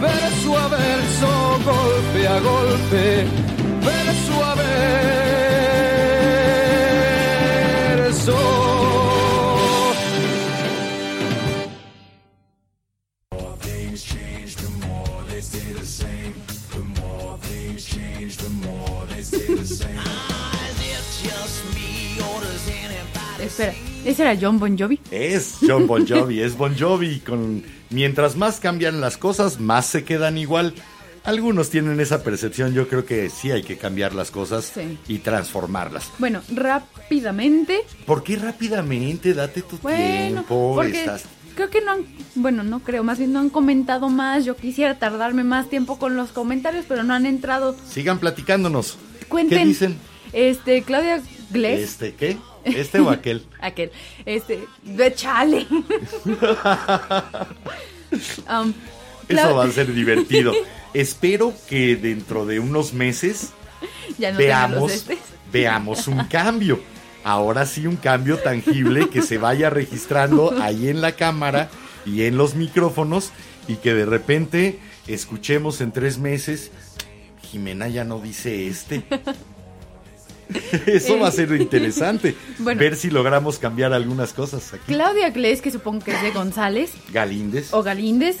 [0.00, 3.26] verso a verso, golpe a golpe,
[3.82, 4.54] verso a
[8.04, 8.63] verso.
[23.54, 23.72] Espera,
[24.04, 24.98] ¿ese era John Bon Jovi?
[25.12, 27.20] Es John Bon Jovi, es Bon Jovi.
[27.20, 30.74] Con, mientras más cambian las cosas, más se quedan igual.
[31.22, 34.98] Algunos tienen esa percepción, yo creo que sí hay que cambiar las cosas Sí.
[35.06, 36.10] y transformarlas.
[36.18, 37.78] Bueno, rápidamente.
[38.06, 39.34] ¿Por qué rápidamente?
[39.34, 40.72] Date tu Bueno, tiempo.
[40.74, 41.24] porque estás-
[41.54, 42.00] creo que no han,
[42.34, 44.44] bueno, no creo, más bien no han comentado más.
[44.44, 47.76] Yo quisiera tardarme más tiempo con los comentarios, pero no han entrado.
[47.88, 48.98] Sigan platicándonos.
[49.28, 49.58] Cuenten.
[49.60, 49.96] ¿Qué dicen?
[50.32, 51.80] Este, Claudia Gless.
[51.80, 52.36] ¿Este qué?
[52.64, 53.46] ¿Este o aquel?
[53.60, 53.90] Aquel.
[54.24, 55.66] Este, de chale.
[58.48, 58.72] Um,
[59.28, 60.52] Eso va a ser divertido.
[60.94, 63.50] Espero que dentro de unos meses
[64.18, 65.18] ya no veamos, estes.
[65.52, 66.80] veamos un cambio.
[67.24, 71.70] Ahora sí un cambio tangible que se vaya registrando ahí en la cámara
[72.06, 73.32] y en los micrófonos
[73.66, 76.70] y que de repente escuchemos en tres meses,
[77.42, 79.02] Jimena ya no dice este.
[80.86, 82.34] Eso va a ser interesante.
[82.58, 82.78] Bueno.
[82.78, 84.84] Ver si logramos cambiar algunas cosas aquí.
[84.86, 88.38] Claudia Gless, que supongo que es de González Galíndez, o Galíndez.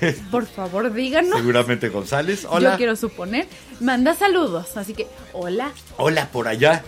[0.30, 1.38] Por favor, díganos.
[1.38, 2.46] seguramente González.
[2.48, 2.72] Hola.
[2.72, 3.46] Yo quiero suponer.
[3.80, 5.72] Manda saludos, así que, hola.
[5.96, 6.84] Hola por allá.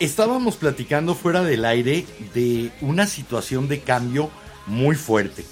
[0.00, 4.30] Estábamos platicando fuera del aire de una situación de cambio
[4.66, 5.44] muy fuerte.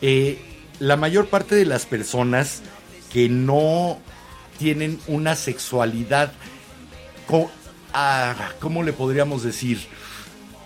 [0.00, 0.38] Eh,
[0.78, 2.62] la mayor parte de las personas
[3.12, 3.98] que no
[4.58, 6.32] tienen una sexualidad,
[8.60, 9.78] ¿cómo le podríamos decir?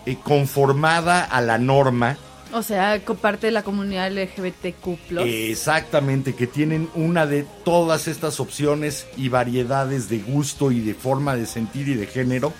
[0.04, 2.18] Eh, conformada a la norma,
[2.52, 5.20] O sea, comparte de la comunidad LGBTQ.
[5.20, 11.36] Exactamente, que tienen una de todas estas opciones y variedades de gusto y de forma
[11.36, 12.52] de sentir y de género.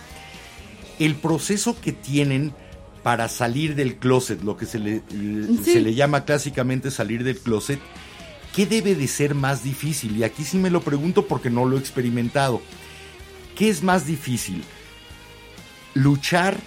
[0.99, 2.55] El proceso que tienen
[3.03, 5.03] para salir del closet, lo que se le,
[5.65, 7.81] se le llama clásicamente salir del closet,
[8.55, 10.17] ¿qué debe de ser más difícil?
[10.17, 12.63] Y aquí sí me lo pregunto porque no lo he experimentado.
[13.63, 14.65] ¿Qué es más difícil?
[15.95, 16.59] Luchar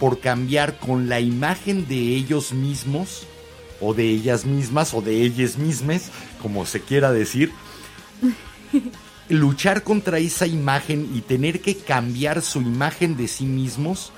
[0.00, 3.24] por cambiar con la imagen de ellos mismos
[3.80, 6.10] o de ellas mismas o de ellas mismas,
[6.42, 7.52] como se quiera decir,
[9.28, 14.12] luchar contra esa imagen y tener que cambiar su imagen de sí mismos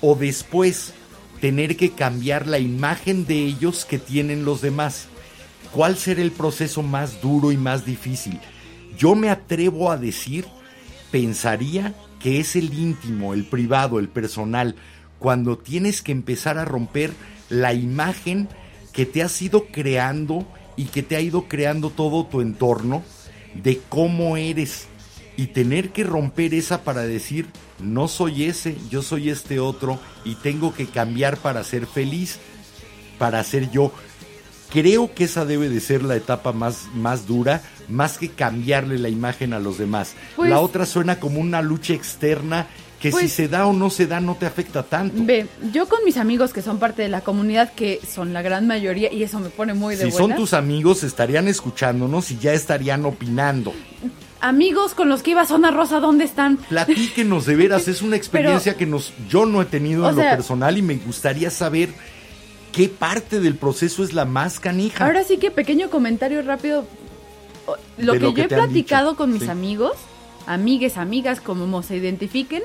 [0.00, 0.94] o después
[1.40, 5.06] tener que cambiar la imagen de ellos que tienen los demás.
[5.70, 8.40] ¿Cuál será el proceso más duro y más difícil?
[8.98, 10.44] Yo me atrevo a decir,
[11.10, 14.76] pensaría que es el íntimo, el privado, el personal,
[15.18, 17.12] cuando tienes que empezar a romper
[17.48, 18.48] la imagen
[18.92, 20.46] que te has ido creando
[20.76, 23.02] y que te ha ido creando todo tu entorno
[23.54, 24.86] de cómo eres
[25.36, 27.46] y tener que romper esa para decir,
[27.78, 32.38] no soy ese, yo soy este otro y tengo que cambiar para ser feliz,
[33.18, 33.92] para ser yo.
[34.70, 39.08] Creo que esa debe de ser la etapa más, más dura más que cambiarle la
[39.08, 40.14] imagen a los demás.
[40.36, 42.66] Pues- la otra suena como una lucha externa
[43.00, 45.16] que si Pues- se da o no se da no te afecta tanto.
[45.24, 48.66] Ve, yo con mis amigos que son parte de la comunidad, que son la gran
[48.66, 52.52] mayoría, y eso me pone muy de Si son tus amigos, estarían escuchándonos y ya
[52.52, 53.72] estarían opinando.
[54.40, 56.58] Amigos con los que iba a Zona Rosa, ¿dónde están?
[56.68, 60.36] Platíquenos, de veras, es una experiencia que nos, yo no he tenido en sea- lo
[60.36, 61.90] personal y me gustaría saber
[62.72, 65.04] qué parte del proceso es la más canija.
[65.04, 66.86] Ahora sí que pequeño comentario rápido.
[67.98, 69.48] Lo De que lo yo que he platicado con mis sí.
[69.48, 69.92] amigos,
[70.46, 72.62] amigues, amigas, como se identifiquen,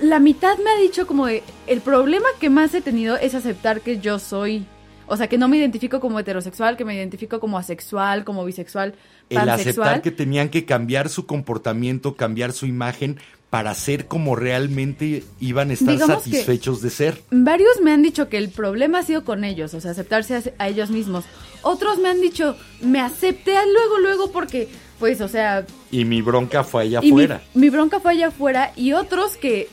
[0.00, 3.80] la mitad me ha dicho como de, el problema que más he tenido es aceptar
[3.80, 4.64] que yo soy,
[5.06, 8.94] o sea, que no me identifico como heterosexual, que me identifico como asexual, como bisexual,
[9.28, 10.02] el aceptar pansexual.
[10.02, 13.18] que tenían que cambiar su comportamiento, cambiar su imagen
[13.50, 17.22] para ser como realmente iban a estar Digamos satisfechos de ser.
[17.30, 20.42] Varios me han dicho que el problema ha sido con ellos, o sea, aceptarse a,
[20.58, 21.24] a ellos mismos.
[21.62, 24.68] Otros me han dicho, me acepté luego, luego porque,
[24.98, 27.42] pues, o sea, Y mi bronca fue allá Y mi, afuera.
[27.54, 29.68] mi bronca fue allá afuera y otros que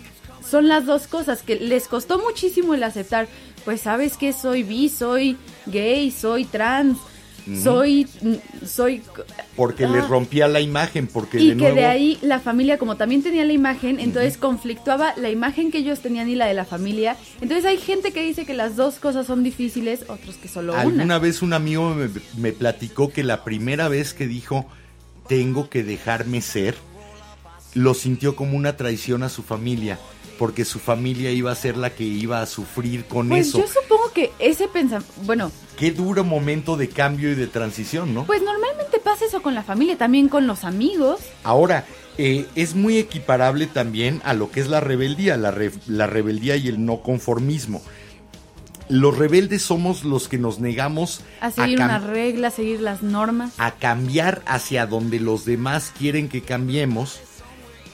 [0.49, 3.27] son las dos cosas, que les costó muchísimo el aceptar,
[3.65, 6.97] pues sabes que soy bi, soy gay, soy trans,
[7.63, 8.07] soy,
[8.65, 9.01] soy...
[9.55, 9.89] Porque Ah.
[9.89, 11.75] les rompía la imagen, porque Y de que nuevo...
[11.75, 15.99] de ahí la familia, como también tenía la imagen, entonces conflictuaba la imagen que ellos
[15.99, 17.15] tenían y la de la familia.
[17.41, 21.03] Entonces hay gente que dice que las dos cosas son difíciles, otros que solo Alguna
[21.03, 21.19] una.
[21.19, 24.65] vez un amigo me, me platicó que la primera vez que dijo
[25.27, 26.75] tengo que dejarme ser,
[27.73, 29.97] lo sintió como una traición a su familia,
[30.39, 33.59] porque su familia iba a ser la que iba a sufrir con Pues eso.
[33.59, 38.25] yo supongo que ese pensamiento, bueno, Qué duro momento de cambio y de transición, ¿no?
[38.25, 41.19] pues normalmente pasa eso con la familia, también con los amigos.
[41.43, 41.85] Ahora,
[42.17, 46.55] eh, es muy equiparable también a lo que es la rebeldía, la, re- la rebeldía
[46.55, 47.81] y el no conformismo.
[48.87, 53.01] Los rebeldes somos los que nos negamos A seguir cam- una regla, a seguir las
[53.01, 53.53] normas.
[53.57, 57.19] a cambiar hacia donde los demás quieren que cambiemos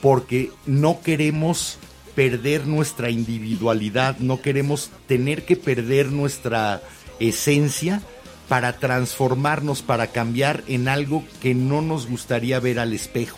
[0.02, 1.78] porque no queremos
[2.16, 6.82] perder nuestra individualidad, no queremos tener que perder nuestra
[7.28, 8.02] esencia
[8.50, 13.38] para transformarnos, para cambiar en algo que no nos gustaría ver al espejo.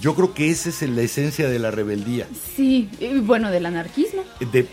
[0.00, 2.28] Yo creo que esa es la esencia de la rebeldía.
[2.56, 4.22] Sí, y bueno, del anarquismo.
[4.52, 4.68] De-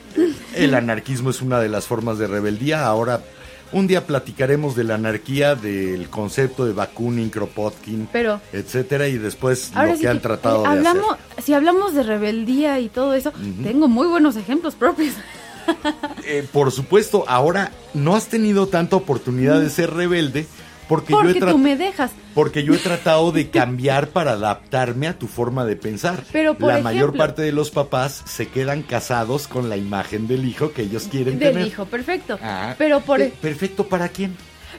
[0.55, 2.85] el anarquismo es una de las formas de rebeldía.
[2.85, 3.21] Ahora,
[3.71, 9.71] un día platicaremos de la anarquía, del concepto de Bakunin, Kropotkin, Pero- etcétera, y después
[9.73, 11.01] Ahora lo sí que han que, tratado eh, de hacer.
[11.43, 13.33] Si hablamos de rebeldía y todo eso,
[13.63, 15.15] tengo muy buenos ejemplos propios.
[16.27, 20.47] Eh, por supuesto, ahora no has tenido tanta oportunidad de ser rebelde
[20.87, 22.11] porque, yo he tú me dejas.
[22.33, 26.23] porque yo he tratado de cambiar para adaptarme a tu forma de pensar.
[26.31, 30.45] Pero, por la mayor parte de los papás se quedan casados con la imagen del
[30.45, 31.67] hijo que ellos quieren Del tener.
[31.67, 32.37] hijo, perfecto.
[32.41, 34.35] Ah, Pero por eh, perfecto para quién?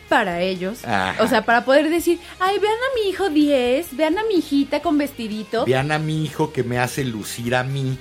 [0.08, 1.20] para ellos, Ajá.
[1.24, 4.80] o sea, para poder decir, ay, vean a mi hijo 10, vean a mi hijita
[4.80, 5.64] con vestidito.
[5.64, 7.98] Vean a mi hijo que me hace lucir a mí.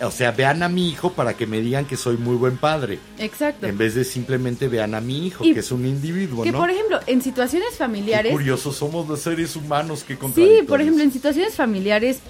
[0.00, 3.00] O sea, vean a mi hijo para que me digan que soy muy buen padre.
[3.18, 3.66] Exacto.
[3.66, 6.58] En vez de simplemente vean a mi hijo, Y que es un individuo, que ¿no?
[6.58, 11.02] por ejemplo, en situaciones Qué familiares, curiosos somos los seres humanos que sí, por ejemplo,
[11.02, 12.20] en situaciones familiares,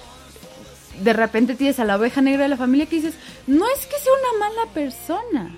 [1.02, 3.14] de repente tienes a la oveja negra de la familia que dices,
[3.46, 5.54] no es que sea una mala persona,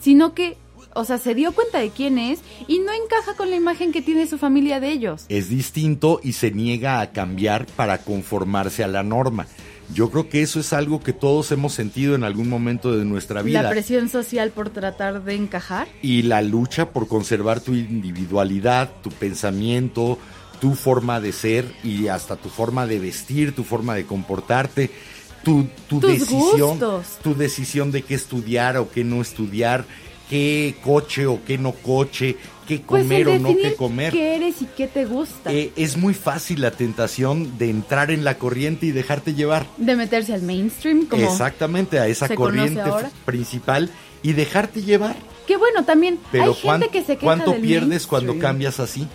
[0.00, 0.56] sino que,
[0.94, 4.02] o sea, se dio cuenta de quién es y no encaja con la imagen que
[4.02, 5.26] tiene su familia de ellos.
[5.28, 9.46] Es distinto y se niega a cambiar para conformarse a la norma.
[9.94, 13.42] Yo creo que eso es algo que todos hemos sentido en algún momento de nuestra
[13.42, 13.62] vida.
[13.62, 15.88] La presión social por tratar de encajar.
[16.02, 20.18] y la lucha por conservar tu individualidad, tu pensamiento,
[20.60, 24.90] tu forma de ser y hasta tu forma de vestir, tu forma de comportarte,
[25.42, 27.06] tu, tu Tus decisión, gustos.
[27.22, 29.86] tu decisión de qué estudiar o qué no estudiar,
[30.30, 32.36] qué coche o qué no coche,
[32.68, 34.12] qué Pues comer o no qué comer.
[34.12, 35.52] qué eres y qué te gusta.
[35.52, 39.66] Eh, es muy fácil la tentación de entrar en la corriente y dejarte llevar.
[39.76, 42.80] de meterse al mainstream, como Exactamente, a esa corriente
[43.26, 43.90] principal
[44.22, 45.16] y dejarte llevar.
[45.48, 48.78] que bueno, también Pero hay ¿cuán- gente que se queja ¿cuánto del pierdes cuando cambias
[48.78, 49.08] así?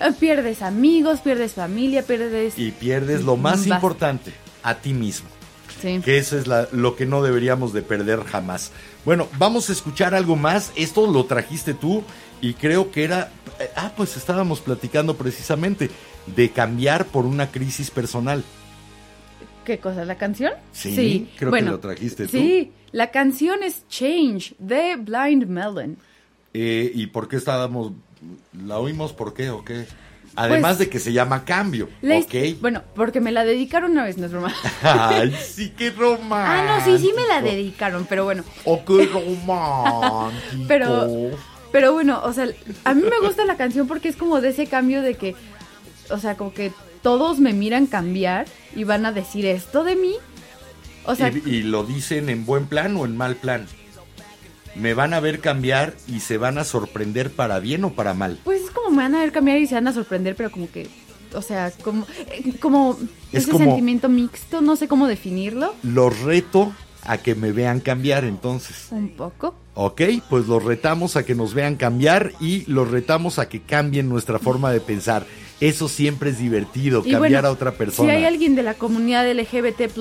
[0.00, 3.74] Eh, Pierdes amigos, pierdes familia, pierdes Y pierdes lo más Basta.
[3.76, 4.32] importante,
[4.64, 5.28] a ti mismo.
[5.80, 6.00] Sí.
[6.04, 8.72] Que eso es la- lo que no deberíamos de perder jamás.
[9.04, 10.72] Bueno, vamos a escuchar algo más.
[10.76, 12.04] Esto lo trajiste tú
[12.40, 13.30] y creo que era...
[13.58, 15.90] eh, Ah, pues estábamos platicando precisamente
[16.26, 18.44] de cambiar por una crisis personal.
[19.64, 20.04] ¿Qué cosa?
[20.04, 20.52] ¿La canción?
[20.72, 22.32] Sí, creo que lo trajiste tú.
[22.32, 25.96] Sí, la canción es Change de Blind Melon.
[26.54, 27.92] Eh, ¿Y por qué estábamos...
[28.64, 29.86] ¿La oímos por qué o qué?
[30.34, 31.88] Además de que se llama cambio,
[32.24, 32.58] ¿ok?
[32.60, 34.52] Bueno, porque me la dedicaron una vez, no es broma.
[34.82, 36.34] Ay, sí, qué romántico.
[36.34, 38.42] ah, no, sí, sí me la dedicaron, pero bueno.
[38.64, 40.32] Oh, qué romántico.
[40.68, 41.30] Pero-
[41.70, 42.48] Pero bueno, o sea,
[42.84, 45.34] a mí me gusta la canción porque es como de ese cambio de que,
[46.10, 46.70] o sea, como que
[47.02, 50.14] todos me miran cambiar y van a decir esto de mí.
[51.04, 53.66] O sea, y, y lo dicen en buen plan o en mal plan.
[54.74, 58.38] Me van a ver cambiar y se van a sorprender para bien o para mal.
[58.44, 60.70] pues es como me van a ver cambiar y se van a sorprender, pero como
[60.70, 60.88] que,
[61.34, 62.98] o sea, como, eh, como
[63.32, 66.72] Es ese como- sentimiento mixto, no sé cómo definirlo, Los reto
[67.04, 68.88] a que me vean cambiar entonces.
[68.90, 69.54] un poco.
[69.74, 74.08] Ok, pues los retamos a que nos vean cambiar y los retamos a que cambien
[74.08, 75.24] nuestra forma de pensar.
[75.60, 78.10] Eso siempre es divertido, Y cambiar bueno, a otra persona.
[78.10, 79.92] Si hay alguien de la comunidad LGBT+,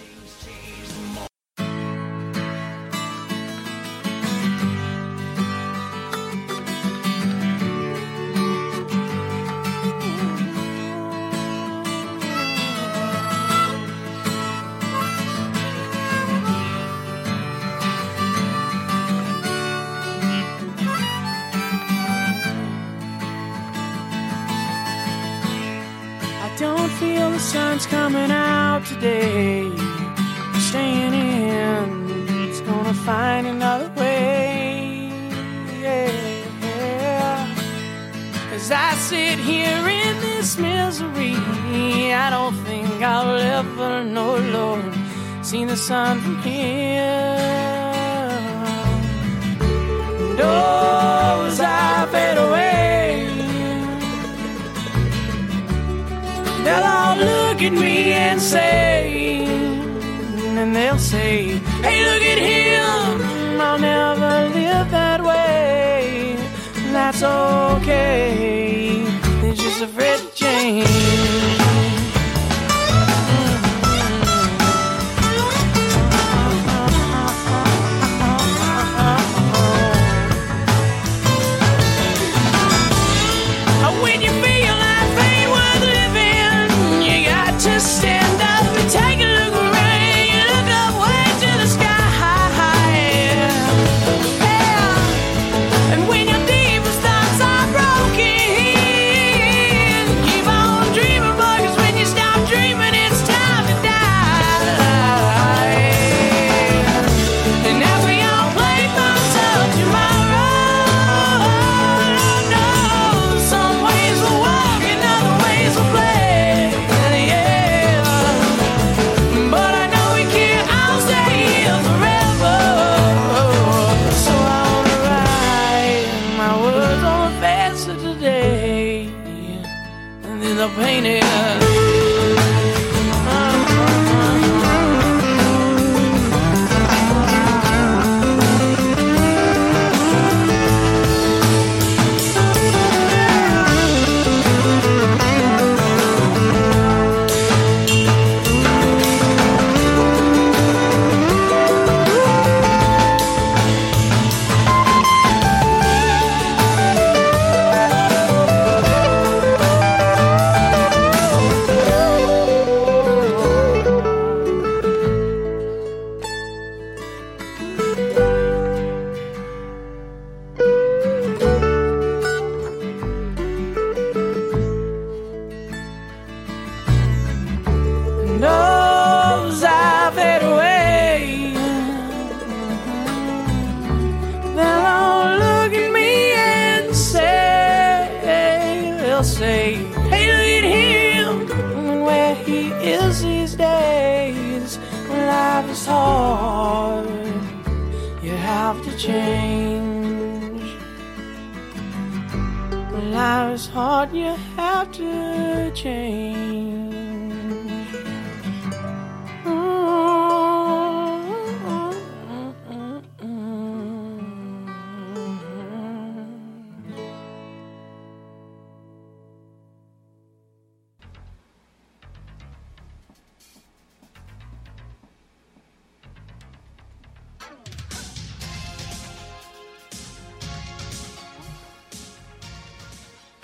[45.87, 46.84] Sun from here.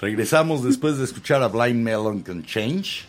[0.01, 3.05] Regresamos después de escuchar a Blind Melon con Change.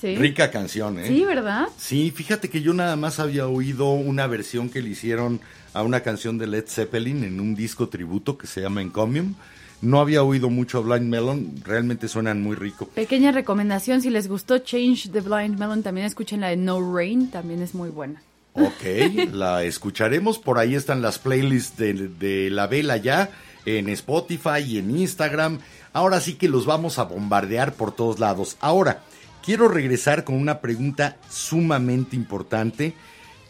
[0.00, 0.16] Sí.
[0.16, 1.06] Rica canción, ¿eh?
[1.06, 1.68] Sí, ¿verdad?
[1.76, 5.40] Sí, fíjate que yo nada más había oído una versión que le hicieron
[5.74, 9.34] a una canción de Led Zeppelin en un disco tributo que se llama Encomium.
[9.80, 12.88] No había oído mucho a Blind Melon, realmente suenan muy rico.
[12.94, 17.30] Pequeña recomendación, si les gustó Change the Blind Melon, también escuchen la de No Rain,
[17.30, 18.22] también es muy buena.
[18.54, 18.82] Ok,
[19.32, 20.38] la escucharemos.
[20.38, 23.30] Por ahí están las playlists de, de La Vela ya
[23.66, 25.60] en Spotify y en Instagram.
[25.92, 28.56] Ahora sí que los vamos a bombardear por todos lados.
[28.60, 29.02] Ahora,
[29.44, 32.94] quiero regresar con una pregunta sumamente importante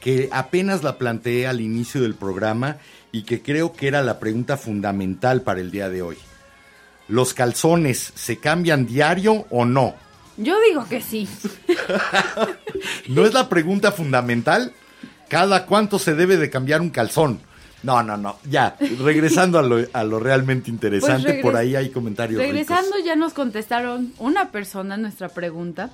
[0.01, 2.77] que apenas la planteé al inicio del programa
[3.11, 6.17] y que creo que era la pregunta fundamental para el día de hoy.
[7.09, 9.95] ¿Los calzones se cambian diario o no?
[10.37, 11.29] Yo digo que sí.
[13.09, 14.73] ¿No es la pregunta fundamental?
[15.29, 17.41] ¿Cada cuánto se debe de cambiar un calzón?
[17.83, 18.37] No, no, no.
[18.51, 22.91] Ya, regresando a lo, a lo realmente interesante, Pues regres- por ahí hay comentarios Regresando,
[22.97, 23.05] ricos.
[23.05, 25.91] ya nos contestaron una persona nuestra pregunta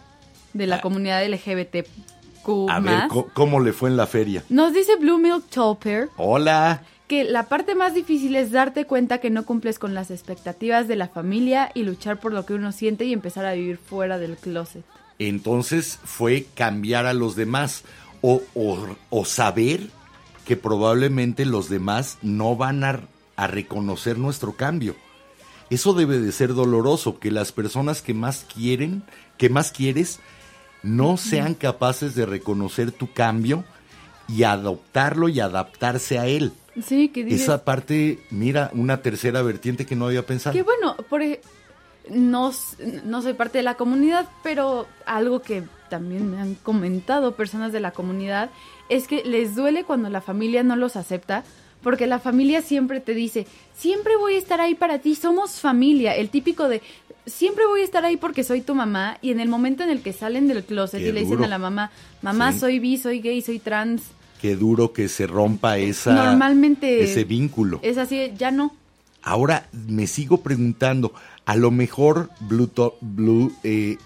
[0.55, 2.71] de la comunidad LGBTQ+.
[2.71, 3.03] A ver,
[3.35, 4.43] ¿cómo le fue en la feria?
[4.49, 6.83] Nos dice Blue Milk Tolper Hola.
[7.09, 10.97] que la parte más difícil es darte cuenta que no cumples con las expectativas de
[10.97, 14.37] la familia y luchar por lo que uno siente y empezar a vivir fuera del
[14.37, 14.85] closet.
[15.19, 17.83] Entonces fue cambiar a los demás
[18.21, 19.89] o, o- o saber
[20.45, 23.01] que probablemente los demás no van a,
[23.37, 24.95] a reconocer nuestro cambio.
[25.71, 29.03] Eso debe de ser doloroso, que las personas que más quieren,
[29.39, 30.21] que más quieres,
[30.83, 33.65] no sean capaces de reconocer tu cambio
[34.29, 36.53] y adoptarlo y adaptarse a él.
[36.87, 40.53] Sí, que dices, Esa parte, mira, una tercera vertiente que no había pensado.
[40.53, 41.41] que bueno, por ej-
[42.11, 42.53] no,
[43.05, 47.81] no soy parte de la comunidad, pero algo que también me han comentado personas de
[47.81, 48.51] la comunidad
[48.89, 51.45] es que les duele cuando la familia no los acepta,
[51.83, 56.15] porque la familia siempre te dice, siempre voy a estar ahí para ti, somos familia,
[56.17, 56.83] el típico de,
[57.27, 60.01] siempre voy a estar ahí porque soy tu mamá, y en el momento en el
[60.03, 61.45] que salen del closet Qué y le dicen duro.
[61.45, 61.91] a la mamá,
[62.23, 62.59] mamá, Sí.
[62.61, 64.03] soy bi, soy gay, soy trans,
[64.41, 67.81] Qué duro que se rompa esa, Normalmente- ese vínculo.
[67.83, 68.75] es así, ya no.
[69.23, 71.15] Ahora me sigo preguntando,
[71.47, 73.99] a lo mejor Blue, To- Blue eh,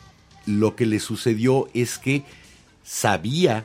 [0.46, 2.24] lo que le sucedió es que
[2.84, 3.64] sabía,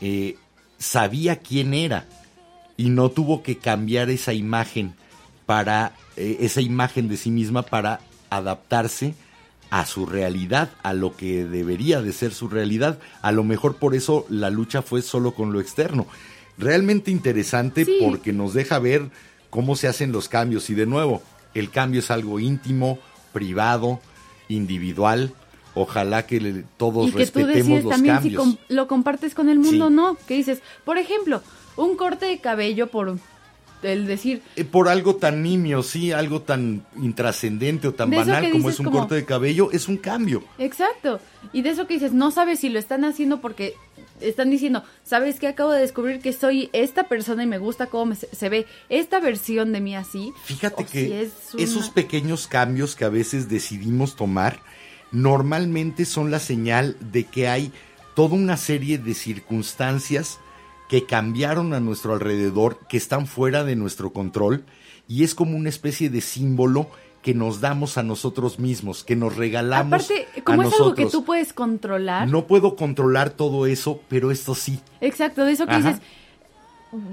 [0.00, 0.36] eh,
[0.78, 2.06] sabía quién era
[2.76, 4.94] y no tuvo que cambiar esa imagen
[5.46, 8.00] para, eh, esa imagen de sí misma para
[8.30, 9.14] adaptarse
[9.70, 12.98] a su realidad, a lo que debería de ser su realidad.
[13.22, 16.06] A lo mejor por eso la lucha fue solo con lo externo.
[16.58, 17.96] Realmente interesante Sí.
[18.00, 19.10] porque nos deja ver
[19.50, 20.70] cómo se hacen los cambios.
[20.70, 21.22] Y de nuevo,
[21.54, 22.98] el cambio es algo íntimo,
[23.32, 24.00] privado,
[24.48, 25.32] individual.
[25.74, 28.32] Ojalá que le- todos y que tú respetemos decides los también cambios.
[28.32, 29.94] si com- lo compartes con el mundo o Sí.
[29.94, 30.16] no.
[30.28, 31.42] Que dices, por ejemplo,
[31.76, 33.18] un corte de cabello por
[33.82, 38.70] el decir, Eh, por algo tan nimio, sí, algo tan intrascendente o tan banal como
[38.70, 40.44] es un como- corte de cabello, es un cambio.
[40.58, 41.18] exacto.
[41.52, 43.74] Y de eso que dices, no sabes si lo están haciendo porque
[44.20, 48.06] están diciendo, sabes que acabo de descubrir que soy esta persona y me gusta cómo
[48.06, 50.32] me se, ve esta versión de mí así.
[50.44, 54.60] Fíjate que si es una- esos pequeños cambios que a veces decidimos tomar
[55.12, 57.72] normalmente son la señal de que hay
[58.14, 60.38] toda una serie de circunstancias
[60.88, 64.64] que cambiaron a nuestro alrededor, que están fuera de nuestro control
[65.08, 66.88] y es como una especie de símbolo
[67.24, 71.04] que nos damos a nosotros mismos, que nos regalamos Aparte, a como es algo que
[71.04, 71.10] nosotros.
[71.12, 72.28] tú puedes controlar.
[72.28, 74.78] No puedo controlar todo eso, pero esto sí.
[75.00, 75.88] Exacto, de eso que Ajá.
[75.92, 76.02] dices.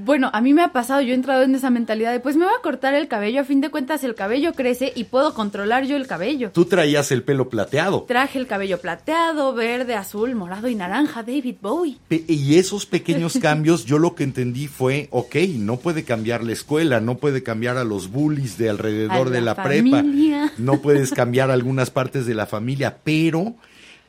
[0.06, 2.46] Bueno, a mí me ha pasado, yo he entrado en esa mentalidad de pues me
[2.46, 5.86] voy a cortar el cabello, a fin de cuentas el cabello crece y puedo controlar
[5.86, 6.52] yo el cabello.
[6.52, 8.04] Tú traías el pelo plateado.
[8.04, 11.98] Traje el cabello plateado, verde, azul, morado y naranja, David Bowie.
[12.08, 16.54] Pe- Y esos pequeños cambios, yo lo que entendí fue, ok, no puede cambiar la
[16.54, 20.04] escuela, no puede cambiar a los bullies de alrededor de la prepa,
[20.58, 23.56] no puedes cambiar algunas partes de la familia, pero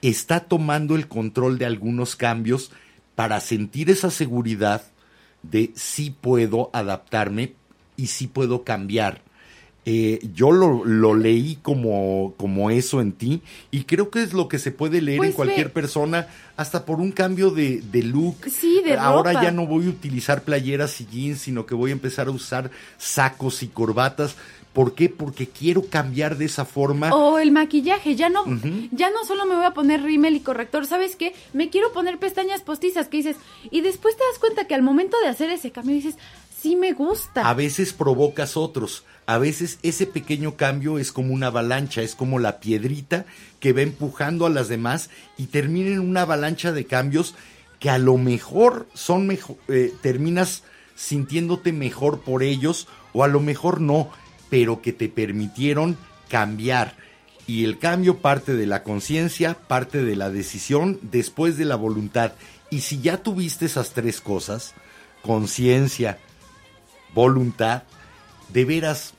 [0.02, 2.70] está tomando el control de algunos cambios
[3.14, 4.82] para sentir esa seguridad
[5.42, 7.54] de sí puedo adaptarme
[7.96, 9.22] y sí puedo cambiar.
[9.84, 13.42] Eh, yo lo, lo leí como, como eso en ti
[13.72, 15.72] y creo que es lo que se puede leer Pues en cualquier ve.
[15.72, 18.36] persona, hasta por un cambio de, de look.
[18.48, 19.42] Sí, de Ahora ropa.
[19.42, 22.70] ya no voy a utilizar playeras y jeans, sino que voy a empezar a usar
[22.96, 24.36] sacos y corbatas.
[24.72, 25.08] ¿Por qué?
[25.08, 27.14] Porque quiero cambiar de esa forma.
[27.14, 28.44] O el maquillaje, ya no,
[28.90, 31.34] ya no solo me voy a poner rímel y corrector, ¿sabes qué?
[31.52, 33.36] Me quiero poner pestañas postizas, que dices,
[33.70, 36.16] y después te das cuenta que al momento de hacer ese cambio dices,
[36.62, 37.48] sí me gusta.
[37.48, 39.04] A veces provocas otros.
[39.26, 43.26] A veces ese pequeño cambio es como una avalancha, es como la piedrita
[43.60, 47.34] que va empujando a las demás y termina en una avalancha de cambios
[47.78, 50.62] que a lo mejor son mejor, eh, terminas
[50.94, 54.10] sintiéndote mejor por ellos o a lo mejor no,
[54.52, 55.96] pero que te permitieron
[56.28, 56.94] cambiar.
[57.46, 62.32] Y el cambio parte de la conciencia, parte de la decisión, después de la voluntad.
[62.68, 64.74] Y si ya tuviste esas tres cosas,
[65.22, 66.18] conciencia,
[67.14, 67.84] voluntad,
[68.50, 69.14] de veras,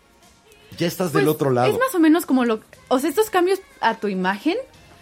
[0.77, 1.73] ya estás del Pues, otro lado.
[1.73, 2.59] Es más o menos como lo...
[2.89, 4.57] O sea, estos cambios a tu imagen,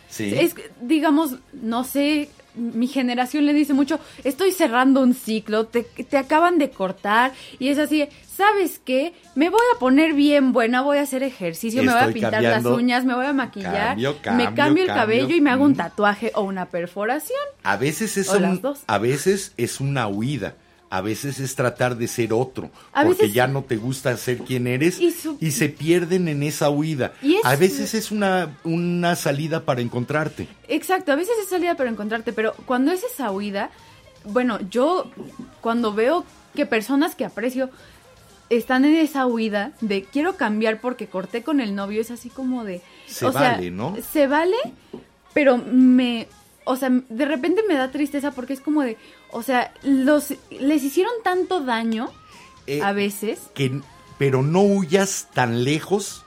[0.08, 0.34] Sí.
[0.34, 6.18] es, digamos, no sé, mi generación le dice mucho, estoy cerrando un ciclo, te, te
[6.18, 9.14] acaban de cortar y es así, ¿sabes qué?
[9.36, 12.64] Me voy a poner bien buena, voy a hacer ejercicio, me voy a pintar las
[12.76, 14.88] uñas, me voy a maquillar, Cambio, me cambio, el cambio.
[14.88, 17.40] cabello y me hago un tatuaje o una perforación.
[17.64, 18.44] A veces es un-
[18.88, 20.56] a veces es una huida.
[20.92, 24.40] A veces es tratar de ser otro, A porque veces- ya no te gusta ser
[24.40, 27.14] quien eres Y se pierden en esa huida.
[27.22, 30.48] Y es- A veces es una, una salida para encontrarte.
[30.68, 33.72] Exacto, a veces es salida para encontrarte, pero cuando es esa huida,
[34.26, 35.10] bueno, yo
[35.62, 37.70] cuando veo que personas que aprecio
[38.50, 42.66] están en esa huida de quiero cambiar porque corté con el novio, es así como
[42.66, 42.82] de...
[43.08, 43.96] Se o sea, vale, ¿no?
[44.12, 44.58] Se vale,
[45.34, 46.28] pero me...
[46.66, 48.98] O sea, de repente me da tristeza porque es como de...
[49.32, 52.10] O sea, los les hicieron tanto daño
[52.68, 53.40] Eh, a veces.
[53.54, 53.82] que,
[54.18, 56.24] pero no huyas tan lejos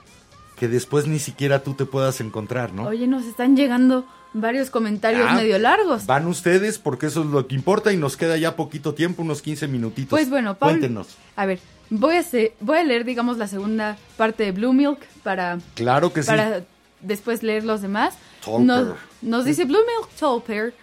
[0.57, 2.83] que después ni siquiera tú te puedas encontrar, ¿no?
[2.87, 6.05] Oye, nos están llegando varios comentarios Ah, medio largos.
[6.05, 9.41] Van ustedes porque eso es lo que importa y nos queda ya poquito tiempo, unos
[9.41, 10.09] 15 minutitos.
[10.09, 11.07] Pues bueno, Pablo, Cuéntenos.
[11.35, 11.59] A ver,
[11.89, 16.11] voy a, hacer- voy a leer, digamos, la segunda parte de Blue Milk para, Claro
[16.11, 16.27] que sí.
[16.27, 16.63] para
[17.01, 18.15] después leer los demás.
[18.59, 20.73] Nos, nos dice Blue Milk Tall Pear,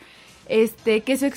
[0.49, 1.31] este, que su,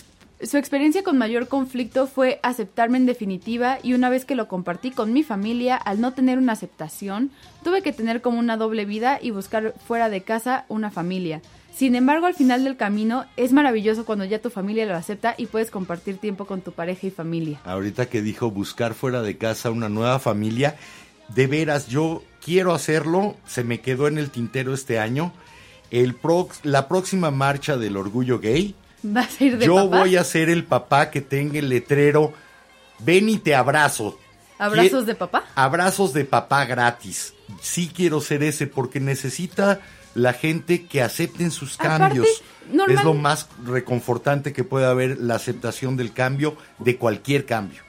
[0.44, 4.92] su experiencia con mayor conflicto fue aceptarme en definitiva y una vez que lo compartí
[4.92, 7.32] con mi familia, al no tener una aceptación,
[7.64, 11.42] tuve que tener como una doble vida y buscar fuera de casa una familia.
[11.74, 15.48] Sin embargo, al final del camino es maravilloso cuando ya tu familia lo acepta y
[15.48, 17.60] puedes compartir tiempo con tu pareja y familia.
[17.66, 20.78] Ahorita que dijo buscar fuera de casa una nueva familia,
[21.34, 25.34] de veras yo quiero hacerlo, se me quedó en el tintero este año.
[25.92, 28.74] El prox- la próxima marcha del orgullo gay,
[29.14, 30.00] ¿Vas a ir de yo papá?
[30.00, 32.34] voy a ser el papá que tenga el letrero,
[33.00, 34.20] ven y te abrazo.
[34.58, 35.44] ¿Abrazos de papá?
[35.56, 37.34] Abrazos de papá gratis.
[37.62, 39.82] Sí quiero ser ese porque necesita
[40.14, 42.28] la gente que acepten sus Aparte, cambios.
[42.72, 47.82] normal- Es lo más reconfortante que puede haber la aceptación del cambio, de cualquier cambio.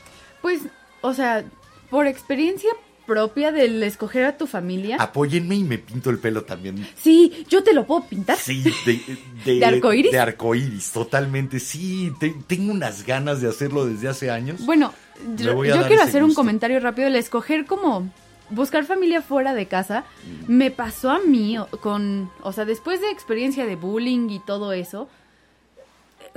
[0.42, 0.62] Pues,
[1.02, 1.44] o sea,
[1.88, 2.70] por experiencia
[3.06, 4.96] propia del escoger a tu familia.
[5.00, 6.86] Apóyenme y me pinto el pelo también.
[6.96, 8.36] Sí, yo te lo puedo pintar.
[8.38, 9.00] Sí, de,
[9.44, 10.12] de, ¿De arcoíris?
[10.12, 11.60] De arcoíris, totalmente.
[11.60, 14.64] Sí, te- tengo unas ganas de hacerlo desde hace años.
[14.66, 14.92] Bueno,
[15.36, 17.08] yo, quiero hacer un comentario rápido.
[17.08, 18.10] El escoger como
[18.50, 20.04] buscar familia fuera de casa
[20.46, 20.52] Mm.
[20.56, 25.08] me pasó a mí con, o sea, después de experiencia de bullying y todo eso,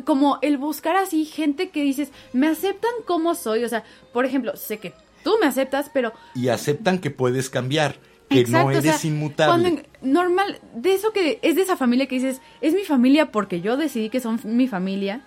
[0.06, 3.84] como el buscar así gente que dices, me aceptan como soy, o sea,
[4.14, 4.94] por ejemplo, sé que
[5.30, 8.00] tú me aceptas, pero Y aceptan que puedes cambiar,
[8.30, 9.62] que Exacto, no o eres sea, inmutable.
[9.62, 13.62] Cuando normal, de eso que es de esa familia que dices, es mi familia porque
[13.62, 15.22] yo decidí que son mi familia.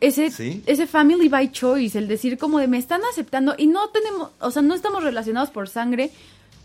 [0.00, 0.62] Ese, Sí.
[0.66, 4.50] ese family by choice, el decir como de me están aceptando y no tenemos, o
[4.50, 6.10] sea, no estamos relacionados por sangre,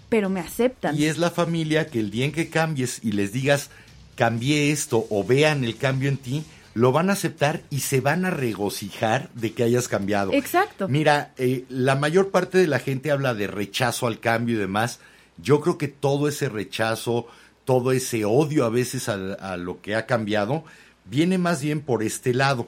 [0.07, 0.97] pero me aceptan.
[0.97, 3.71] Y es la familia que el día en que cambies y les digas,
[4.15, 6.43] cambié esto o vean el cambio en ti,
[6.79, 10.31] lo van a aceptar y se van a regocijar de que hayas cambiado.
[10.31, 10.87] Exacto.
[10.87, 15.01] Mira, eh, la mayor parte de la gente habla de rechazo al cambio y demás.
[15.35, 17.27] Yo creo que todo ese rechazo,
[17.65, 20.63] todo ese odio a veces a, a lo que ha cambiado,
[21.03, 22.65] viene más bien por este lado.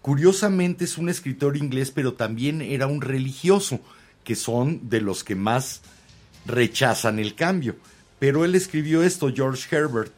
[0.00, 3.80] Curiosamente es un escritor inglés, pero también era un religioso,
[4.24, 5.82] que son de los que más
[6.46, 7.76] rechazan el cambio.
[8.18, 10.12] Pero él escribió esto, George Herbert.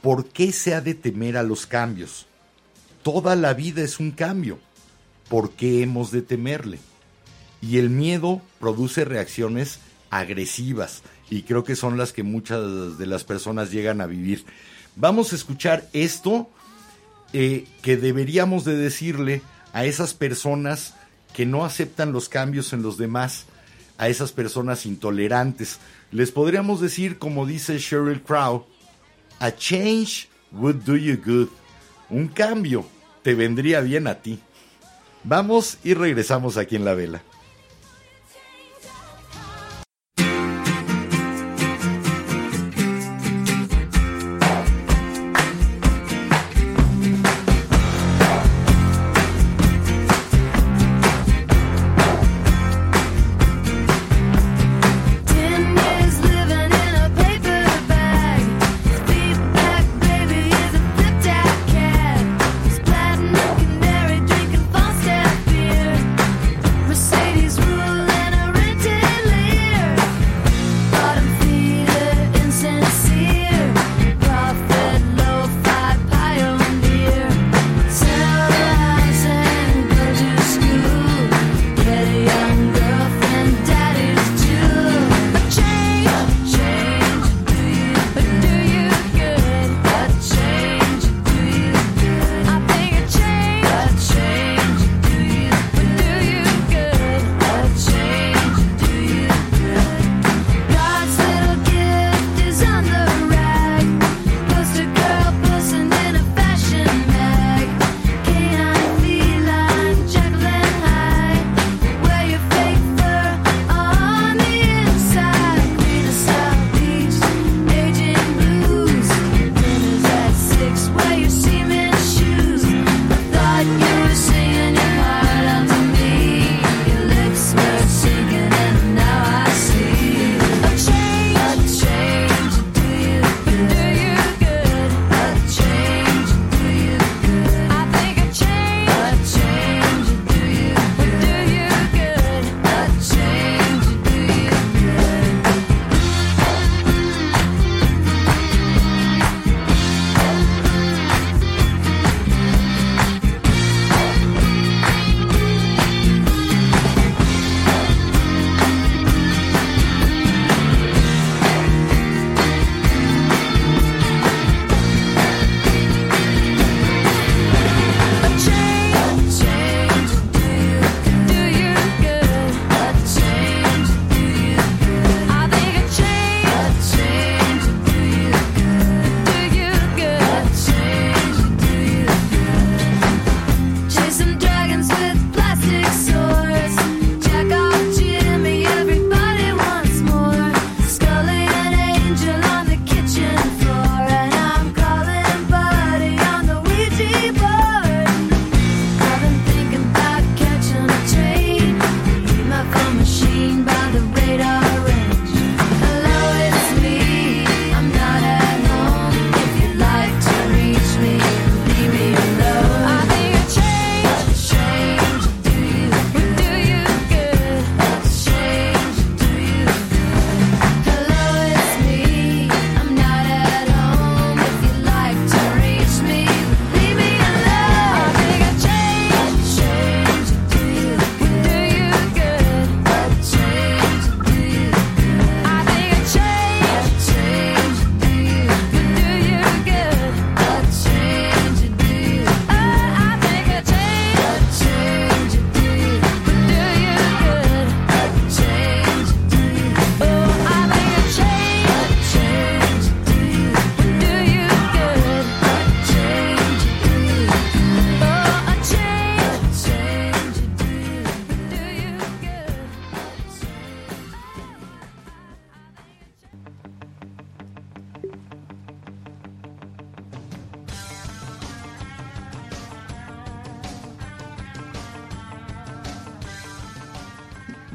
[0.00, 2.26] ¿Por qué se ha de temer a los cambios?
[3.02, 4.58] Toda la vida es un cambio.
[5.28, 6.78] ¿Por qué hemos de temerle?
[7.60, 9.78] Y el miedo produce reacciones
[10.10, 14.44] agresivas y creo que son las que muchas de las personas llegan a vivir.
[14.96, 16.50] Vamos a escuchar esto
[17.32, 19.40] eh, que deberíamos de decirle
[19.72, 20.94] a esas personas
[21.32, 23.46] que no aceptan los cambios en los demás,
[23.96, 25.78] a esas personas intolerantes.
[26.10, 28.66] Les podríamos decir, como dice Sheryl Crow,
[29.38, 31.48] a change would do you good.
[32.12, 32.84] Un cambio
[33.22, 34.38] te vendría bien a ti.
[35.24, 37.22] Vamos y regresamos aquí en la vela.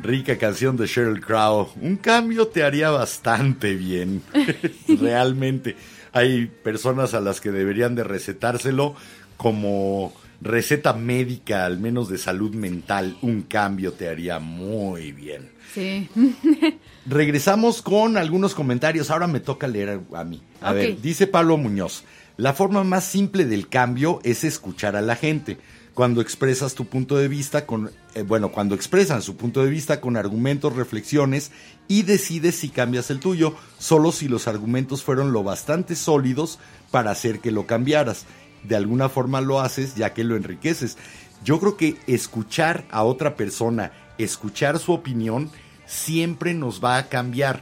[0.08, 1.68] Rica canción de Sheryl Crow.
[1.82, 4.24] Un cambio te haría bastante bien.
[4.88, 5.76] Realmente.
[6.14, 8.96] Hay personas a las que deberían de recetárselo
[9.36, 13.18] como receta médica, al menos de salud mental.
[13.22, 15.50] Un cambio te haría muy bien.
[15.74, 16.08] Sí.
[17.06, 19.12] Regresamos con algunos comentarios.
[19.12, 20.42] Ahora me toca leer a mí.
[20.62, 22.06] A ver, dice Pablo Muñoz.
[22.38, 25.58] La forma más simple del cambio es escuchar a la gente.
[25.94, 30.02] Cuando expresas tu punto de vista con, eh, bueno, cuando expresan su punto de vista
[30.02, 31.52] con argumentos, reflexiones
[31.88, 36.58] y decides si cambias el tuyo, solo si los argumentos fueron lo bastante sólidos
[36.90, 38.26] para hacer que lo cambiaras.
[38.64, 40.98] De alguna forma lo haces ya que lo enriqueces.
[41.44, 45.52] Yo creo que escuchar a otra persona, escuchar su opinión,
[45.86, 47.62] siempre nos va a cambiar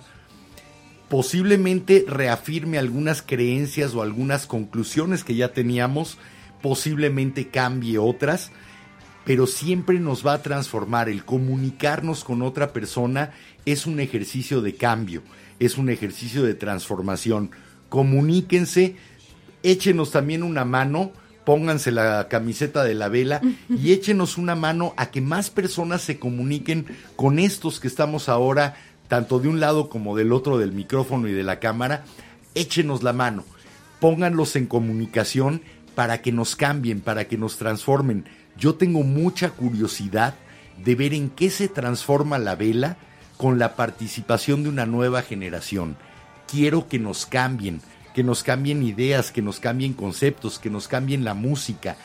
[1.09, 6.17] posiblemente reafirme algunas creencias o algunas conclusiones que ya teníamos,
[6.61, 8.51] posiblemente cambie otras,
[9.25, 11.09] pero siempre nos va a transformar.
[11.09, 13.31] El comunicarnos con otra persona
[13.65, 15.23] es un ejercicio de cambio,
[15.59, 17.51] es un ejercicio de transformación.
[17.89, 18.95] Comuníquense,
[19.63, 21.11] échenos también una mano,
[21.43, 26.19] pónganse la camiseta de la vela y échenos una mano a que más personas se
[26.19, 26.85] comuniquen
[27.15, 28.75] con estos que estamos ahora,
[29.07, 32.05] tanto de un lado como del otro del micrófono y de la cámara.
[32.53, 33.43] Échenos la mano,
[33.99, 35.61] pónganlos en comunicación
[35.95, 38.25] para que nos cambien, para que nos transformen.
[38.57, 40.35] Yo tengo mucha curiosidad
[40.83, 42.97] de ver en qué se transforma la vela
[43.37, 45.97] con la participación de una nueva generación.
[46.47, 47.81] Quiero que nos cambien,
[48.13, 51.97] que nos cambien ideas, que nos cambien conceptos, que nos cambien la música.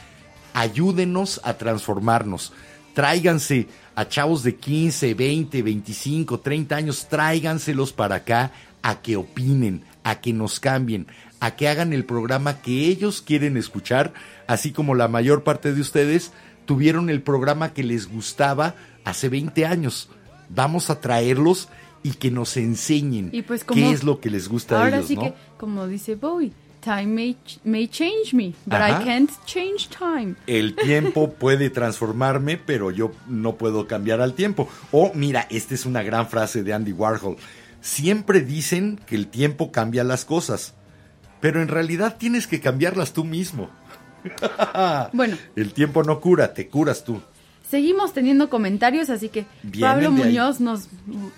[0.54, 2.52] Ayúdenos a transformarnos.
[2.94, 8.50] Tráiganse a chavos de 15, 20, 25, 30 años, tráiganselos para acá
[8.82, 11.06] a que opinen, a que nos cambien,
[11.40, 14.12] a que hagan el programa que ellos quieren escuchar,
[14.46, 16.32] así como la mayor parte de ustedes
[16.66, 20.08] tuvieron el programa que les gustaba hace 20 años.
[20.48, 21.68] Vamos a traerlos
[22.02, 24.96] y que nos enseñen Y pues como- qué es lo que les gusta a Ahora
[24.98, 25.22] ellos, sí ¿no?
[25.22, 26.52] que, como dice Bowie,
[26.82, 29.02] time may, may change me, but Ajá.
[29.02, 30.34] I can't change time.
[30.46, 34.68] El tiempo puede transformarme, pero yo no puedo cambiar al tiempo.
[34.92, 37.36] O mira, esta es una gran frase de Andy Warhol.
[37.80, 40.74] Siempre dicen que el tiempo cambia las cosas,
[41.40, 43.70] pero en realidad tienes que cambiarlas tú mismo.
[45.12, 47.22] Bueno, El tiempo no cura, te curas tú.
[47.70, 49.46] seguimos teniendo comentarios, así que
[49.80, 50.14] Pablo ahí.
[50.14, 50.88] Muñoz nos,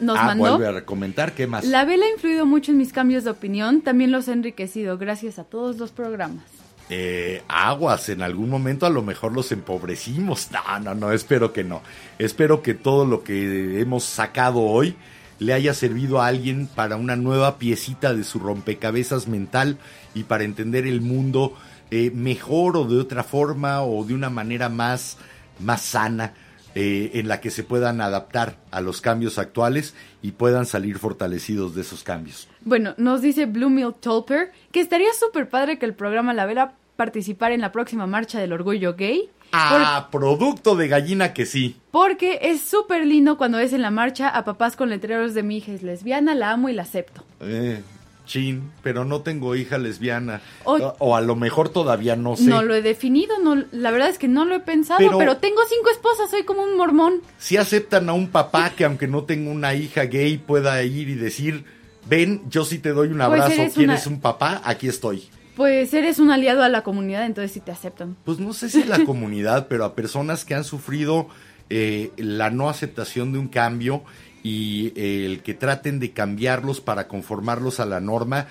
[0.00, 0.58] nos ah, mandó.
[0.58, 1.64] vuelve a comentar, ¿qué más?
[1.64, 5.38] La vela ha influido mucho en mis cambios de opinión, también los ha enriquecido gracias
[5.38, 6.44] a todos los programas.
[6.90, 10.48] Eh, aguas, en algún momento a lo mejor los empobrecimos.
[10.68, 11.82] No, no, no, espero que no.
[12.18, 14.96] Espero que todo lo que hemos sacado hoy
[15.42, 19.78] le haya servido a alguien para una nueva piecita de su rompecabezas mental
[20.14, 21.54] y para entender el mundo
[21.90, 25.18] eh, mejor o de otra forma o de una manera más,
[25.58, 26.34] más sana
[26.74, 31.74] eh, en la que se puedan adaptar a los cambios actuales y puedan salir fortalecidos
[31.74, 32.48] de esos cambios.
[32.62, 36.72] Bueno, nos dice Blue Mill Tolper que estaría súper padre que el programa La Vela
[36.96, 39.28] participara en la próxima marcha del orgullo gay.
[39.52, 41.76] Ah, producto de gallina que sí.
[41.90, 45.58] Porque es súper lindo cuando ves en la marcha a papás con letreros de mi
[45.58, 47.22] hija es lesbiana, la amo y la acepto.
[47.40, 47.82] Eh,
[48.24, 50.40] chin, pero no tengo hija lesbiana.
[50.64, 52.44] O- O, a lo mejor todavía no sé.
[52.44, 55.36] No lo he definido, no, la verdad es que no lo he pensado, Pero- pero,
[55.36, 57.20] tengo cinco esposas, soy como un mormón.
[57.38, 61.14] Si aceptan a un papá que aunque no tenga una hija gay pueda ir y
[61.14, 61.64] decir,
[62.08, 64.62] ven, yo sí te doy un Pues abrazo, eres ¿quieres una- un papá?
[64.64, 65.24] Aquí estoy.
[65.56, 68.16] Pues eres un aliado a la comunidad, entonces sí te aceptan.
[68.24, 71.28] Pues no sé si la comunidad, pero a personas que han sufrido
[71.70, 74.02] eh, la no aceptación de un cambio
[74.42, 78.46] y eh, el que traten de cambiarlos para conformarlos a la norma,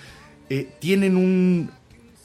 [0.49, 1.71] eh, tienen un,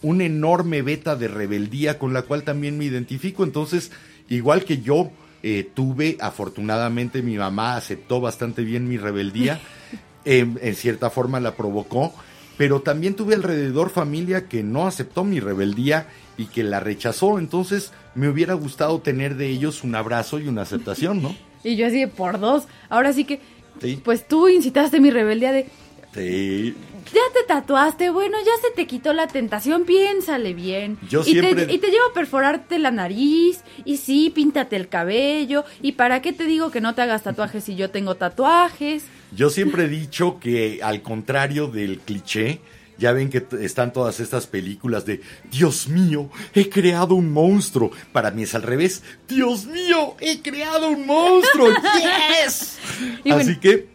[0.03, 3.44] un enorme beta de rebeldía con la cual también me identifico.
[3.44, 3.90] Entonces,
[4.28, 5.11] igual que yo
[5.43, 9.61] eh, tuve, afortunadamente mi mamá aceptó bastante bien mi rebeldía,
[10.24, 12.15] en, en cierta forma la provocó,
[12.57, 16.07] pero también tuve alrededor familia que no aceptó mi rebeldía
[16.39, 20.62] y que la rechazó, entonces me hubiera gustado tener de ellos un abrazo y una
[20.62, 21.35] aceptación, ¿no?
[21.65, 22.65] Y yo así de por dos.
[22.89, 23.41] Ahora sí que,
[23.81, 24.01] Sí.
[24.05, 25.66] pues tú incitaste mi rebeldía de,
[26.15, 26.74] Sí.
[27.12, 30.97] ya te tatuaste, bueno, ya se te quitó la tentación, piénsale bien.
[31.11, 34.89] Yo y siempre- Te, y te llevo a perforarte la nariz, y sí, píntate el
[34.89, 39.05] cabello, y para qué te digo que no te hagas tatuajes si yo tengo tatuajes.
[39.35, 42.61] Yo siempre he dicho que al contrario del cliché,
[42.98, 45.20] ya ven que están todas estas películas de
[45.51, 47.90] Dios mío, he creado un monstruo.
[48.12, 49.03] Para mí es al revés.
[49.28, 51.69] Dios mío, he creado un monstruo.
[52.44, 52.78] Yes.
[53.24, 53.61] Y Así bueno.
[53.61, 53.89] que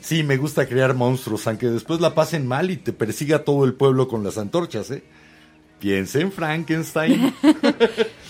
[0.00, 3.74] sí, me gusta crear monstruos, aunque después la pasen mal y te persiga todo el
[3.74, 5.02] pueblo con las antorchas, ¿eh?
[5.80, 7.34] Piensa en Frankenstein.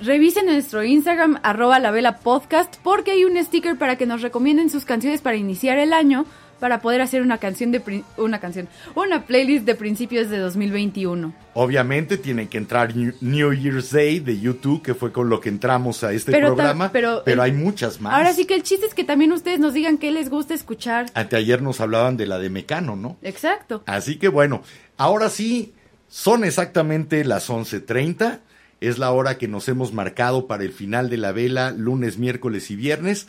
[0.00, 4.70] revisen nuestro Instagram, arroba la vela podcast, porque hay un sticker para que nos recomienden
[4.70, 6.24] sus canciones para iniciar el año,
[6.60, 11.34] para poder hacer una canción de una canción, una playlist de principios de 2021.
[11.54, 16.04] Obviamente tienen que entrar New Year's Day de YouTube, que fue con lo que entramos
[16.04, 18.14] a este Pero programa, pero pero, el- hay muchas más.
[18.14, 21.06] Ahora sí que el chiste es que también ustedes nos digan qué les gusta escuchar.
[21.14, 23.16] Anteayer nos hablaban de la de Mecano, ¿no?
[23.22, 23.82] Exacto.
[23.86, 24.62] Así que bueno,
[24.96, 25.72] ahora sí,
[26.08, 28.40] son exactamente las 11.30.
[28.80, 32.70] Es la hora que nos hemos marcado para el final de la vela, lunes, miércoles
[32.70, 33.26] y viernes.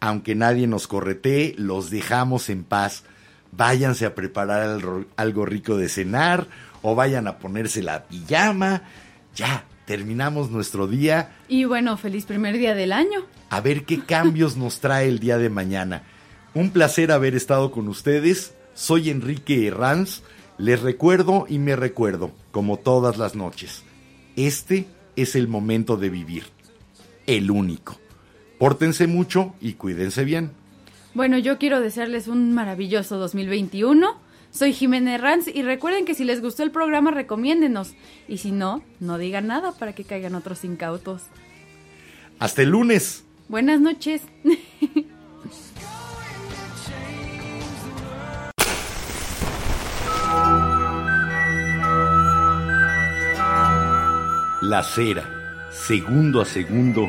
[0.00, 3.04] Aunque nadie nos corretee, los dejamos en paz.
[3.52, 4.80] Váyanse a preparar
[5.16, 6.46] algo, rico de cenar
[6.82, 8.82] o vayan a ponerse la pijama.
[9.36, 11.36] Ya, terminamos nuestro día.
[11.48, 13.26] Y bueno, feliz primer día del año.
[13.50, 16.04] A ver qué cambios nos trae el día de mañana.
[16.54, 18.54] Un placer haber estado con ustedes.
[18.72, 20.22] Soy Enrique Herranz.
[20.56, 23.82] Les recuerdo y me recuerdo, como todas las noches.
[24.36, 24.86] Este
[25.16, 26.44] es el momento de vivir.
[27.26, 27.98] El único.
[28.60, 30.50] Pórtense mucho y cuídense bien.
[31.14, 34.18] Bueno, yo quiero desearles un maravilloso 2021.
[34.50, 37.94] Soy Jimena Ranz y recuerden que si les gustó el programa, recomiéndenos.
[38.28, 41.22] Y si no, no digan nada para que caigan otros incautos.
[42.38, 43.24] Hasta el lunes.
[43.48, 44.20] Buenas noches.
[54.60, 55.24] La cera,
[55.70, 57.08] segundo a segundo,